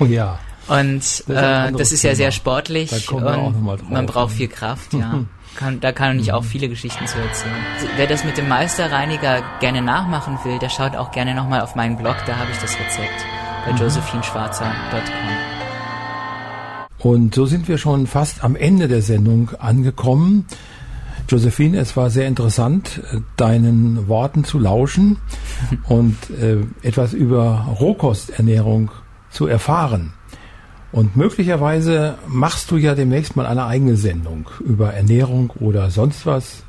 Oh 0.00 0.04
ja. 0.04 0.38
Und 0.68 0.98
das 0.98 1.20
ist, 1.20 1.30
äh, 1.30 1.72
das 1.72 1.92
ist 1.92 2.02
ja 2.02 2.14
sehr 2.14 2.32
sportlich 2.32 3.12
und 3.12 3.90
man 3.90 4.06
braucht 4.06 4.32
viel 4.32 4.48
Kraft, 4.48 4.92
ja. 4.94 5.24
Kann, 5.56 5.80
da 5.80 5.90
kann 5.90 6.18
ich 6.20 6.34
auch 6.34 6.42
mhm. 6.42 6.46
viele 6.48 6.68
Geschichten 6.68 7.06
zu 7.06 7.16
erzählen. 7.18 7.54
Wer 7.96 8.06
das 8.06 8.24
mit 8.24 8.36
dem 8.36 8.46
Meisterreiniger 8.46 9.42
gerne 9.58 9.80
nachmachen 9.80 10.38
will, 10.44 10.58
der 10.58 10.68
schaut 10.68 10.94
auch 10.94 11.12
gerne 11.12 11.34
nochmal 11.34 11.62
auf 11.62 11.74
meinen 11.74 11.96
Blog, 11.96 12.16
da 12.26 12.36
habe 12.36 12.50
ich 12.52 12.58
das 12.58 12.74
Rezept 12.78 13.24
bei 13.64 13.72
mhm. 13.72 13.78
josephineschwarzer.com. 13.78 15.56
Und 16.98 17.34
so 17.34 17.46
sind 17.46 17.68
wir 17.68 17.78
schon 17.78 18.06
fast 18.06 18.44
am 18.44 18.54
Ende 18.54 18.86
der 18.86 19.00
Sendung 19.00 19.50
angekommen. 19.58 20.44
Josephine, 21.28 21.78
es 21.78 21.96
war 21.96 22.10
sehr 22.10 22.28
interessant, 22.28 23.00
deinen 23.36 24.08
Worten 24.08 24.44
zu 24.44 24.58
lauschen 24.58 25.16
und 25.88 26.16
äh, 26.38 26.58
etwas 26.82 27.14
über 27.14 27.66
Rohkosternährung 27.80 28.90
zu 29.36 29.46
erfahren. 29.46 30.14
Und 30.92 31.14
möglicherweise 31.14 32.16
machst 32.26 32.70
du 32.70 32.78
ja 32.78 32.94
demnächst 32.94 33.36
mal 33.36 33.46
eine 33.46 33.66
eigene 33.66 33.96
Sendung 33.96 34.48
über 34.60 34.94
Ernährung 34.94 35.50
oder 35.60 35.90
sonst 35.90 36.24
was. 36.24 36.62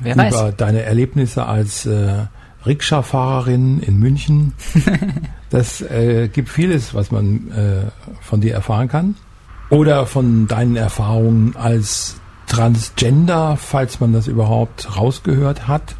Wer 0.00 0.14
über 0.14 0.24
weiß. 0.24 0.56
deine 0.56 0.82
Erlebnisse 0.82 1.46
als 1.46 1.84
äh, 1.86 2.26
Rikscha-Fahrerin 2.64 3.80
in 3.80 3.98
München. 3.98 4.54
das 5.50 5.80
äh, 5.80 6.28
gibt 6.28 6.48
vieles, 6.48 6.94
was 6.94 7.10
man 7.10 7.50
äh, 7.50 7.90
von 8.20 8.40
dir 8.40 8.54
erfahren 8.54 8.88
kann. 8.88 9.16
Oder 9.68 10.06
von 10.06 10.46
deinen 10.46 10.76
Erfahrungen 10.76 11.56
als 11.56 12.20
Transgender, 12.46 13.56
falls 13.56 13.98
man 13.98 14.12
das 14.12 14.28
überhaupt 14.28 14.96
rausgehört 14.96 15.66
hat. 15.66 15.96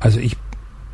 Also 0.00 0.20
ich 0.20 0.36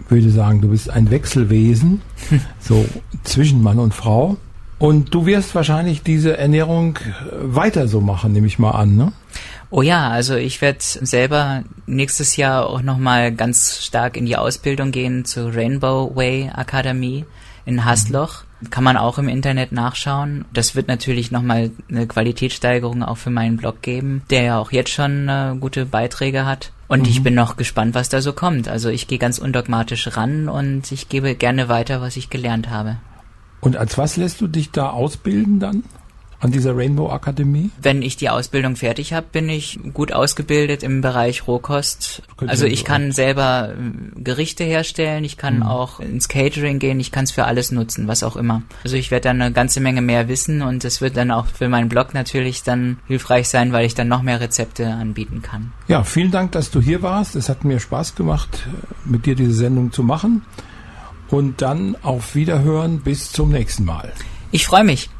würde 0.09 0.31
sagen, 0.31 0.61
du 0.61 0.69
bist 0.69 0.91
ein 0.91 1.11
Wechselwesen, 1.11 2.03
so 2.61 2.85
zwischen 3.23 3.63
Mann 3.63 3.79
und 3.79 3.95
Frau. 3.95 4.37
Und 4.79 5.15
du 5.15 5.25
wirst 5.25 5.55
wahrscheinlich 5.55 6.03
diese 6.03 6.37
Ernährung 6.37 6.99
weiter 7.41 7.89
so 7.89 8.01
machen, 8.01 8.33
nehme 8.33 8.47
ich 8.47 8.59
mal 8.59 8.73
an, 8.73 8.97
ne? 8.97 9.13
Oh 9.71 9.83
ja, 9.83 10.09
also 10.09 10.37
ich 10.37 10.61
werde 10.61 10.79
selber 10.81 11.65
nächstes 11.87 12.37
Jahr 12.37 12.69
auch 12.69 12.83
nochmal 12.83 13.33
ganz 13.33 13.83
stark 13.83 14.17
in 14.17 14.27
die 14.27 14.37
Ausbildung 14.37 14.93
gehen 14.93 15.25
zur 15.25 15.55
Rainbow 15.55 16.13
Way 16.15 16.51
Akademie 16.55 17.25
in 17.65 17.85
Hasloch. 17.85 18.45
Kann 18.71 18.85
man 18.85 18.97
auch 18.97 19.19
im 19.19 19.29
Internet 19.29 19.73
nachschauen. 19.73 20.45
Das 20.53 20.75
wird 20.75 20.89
natürlich 20.89 21.31
nochmal 21.31 21.71
eine 21.91 22.07
Qualitätssteigerung 22.07 23.03
auch 23.03 23.17
für 23.17 23.31
meinen 23.31 23.57
Blog 23.57 23.83
geben, 23.83 24.23
der 24.31 24.43
ja 24.43 24.59
auch 24.59 24.71
jetzt 24.71 24.91
schon 24.91 25.29
äh, 25.29 25.55
gute 25.59 25.87
Beiträge 25.87 26.47
hat. 26.47 26.71
Und 26.89 27.03
mhm. 27.03 27.09
ich 27.09 27.23
bin 27.23 27.35
noch 27.35 27.57
gespannt, 27.57 27.95
was 27.95 28.09
da 28.09 28.21
so 28.21 28.33
kommt. 28.33 28.69
Also 28.69 28.89
ich 28.89 29.09
gehe 29.09 29.19
ganz 29.19 29.39
undogmatisch 29.39 30.17
ran 30.17 30.49
und 30.49 30.91
ich 30.93 31.09
gebe 31.09 31.35
gerne 31.35 31.69
weiter, 31.69 32.01
was 32.01 32.17
ich 32.17 32.31
gelernt 32.31 32.71
habe. 32.71 32.97
Und 33.61 33.77
als 33.77 33.97
was 33.97 34.17
lässt 34.17 34.41
du 34.41 34.47
dich 34.47 34.71
da 34.71 34.91
ausbilden 34.91 35.59
dann? 35.59 35.85
An 36.41 36.51
dieser 36.51 36.77
Rainbow 36.77 37.11
Akademie? 37.11 37.71
Wenn 37.81 38.03
ich 38.03 38.17
die 38.17 38.29
Ausbildung 38.29 38.77
fertig 38.77 39.13
habe, 39.13 39.27
bin 39.31 39.49
ich 39.49 39.79
gut 39.93 40.13
ausgebildet 40.13 40.83
im 40.83 41.01
Bereich 41.01 41.47
Rohkost. 41.47 42.23
Also 42.47 42.67
ich 42.67 42.85
kann 42.85 43.13
selber 43.13 43.71
äh, 43.73 44.21
Gerichte 44.21 44.65
herstellen, 44.65 45.25
ich 45.25 45.37
kann 45.37 45.57
mhm. 45.57 45.63
auch 45.63 46.01
ins 46.01 46.29
Catering 46.29 46.79
gehen, 46.79 47.01
ich 47.01 47.13
kann 47.13 47.25
es 47.25 47.31
für 47.31 47.45
alles 47.45 47.73
nutzen, 47.73 48.09
was 48.09 48.23
auch 48.23 48.37
immer. 48.37 48.63
Also 48.85 48.97
ich 48.97 49.11
werde 49.11 49.29
dann 49.29 49.41
eine 49.41 49.53
ganze 49.53 49.81
Menge 49.81 50.03
mehr 50.03 50.29
wissen 50.29 50.63
und 50.63 50.85
es 50.85 51.01
wird 51.01 51.17
dann 51.17 51.31
auch 51.31 51.47
für 51.47 51.69
meinen 51.69 51.89
Blog 51.89 52.15
natürlich 52.15 52.63
dann 52.63 52.99
hilfreich 53.07 53.49
sein, 53.49 53.73
weil 53.73 53.87
ich 53.87 53.95
dann 53.95 54.09
noch 54.09 54.23
mehr 54.23 54.41
Rezepte 54.41 54.87
anbieten 54.87 55.43
kann. 55.43 55.73
Ja, 55.89 56.03
vielen 56.05 56.31
Dank, 56.31 56.53
dass 56.53 56.71
du 56.71 56.81
hier 56.81 57.03
warst. 57.03 57.37
Es 57.37 57.49
hat 57.49 57.65
mir 57.65 57.81
Spaß 57.81 58.15
gemacht, 58.15 58.67
mit 59.05 59.27
dir 59.27 59.35
diese 59.35 59.55
Sendung 59.55 59.93
zu 59.93 60.03
machen 60.03 60.43
und 61.29 61.63
dann 61.63 61.97
auf 62.03 62.35
Wiederhören 62.35 63.01
bis 63.01 63.33
zum 63.33 63.51
nächsten 63.51 63.85
Mal. 63.85 64.13
Ich 64.51 64.67
freue 64.67 64.85
mich. 64.85 65.11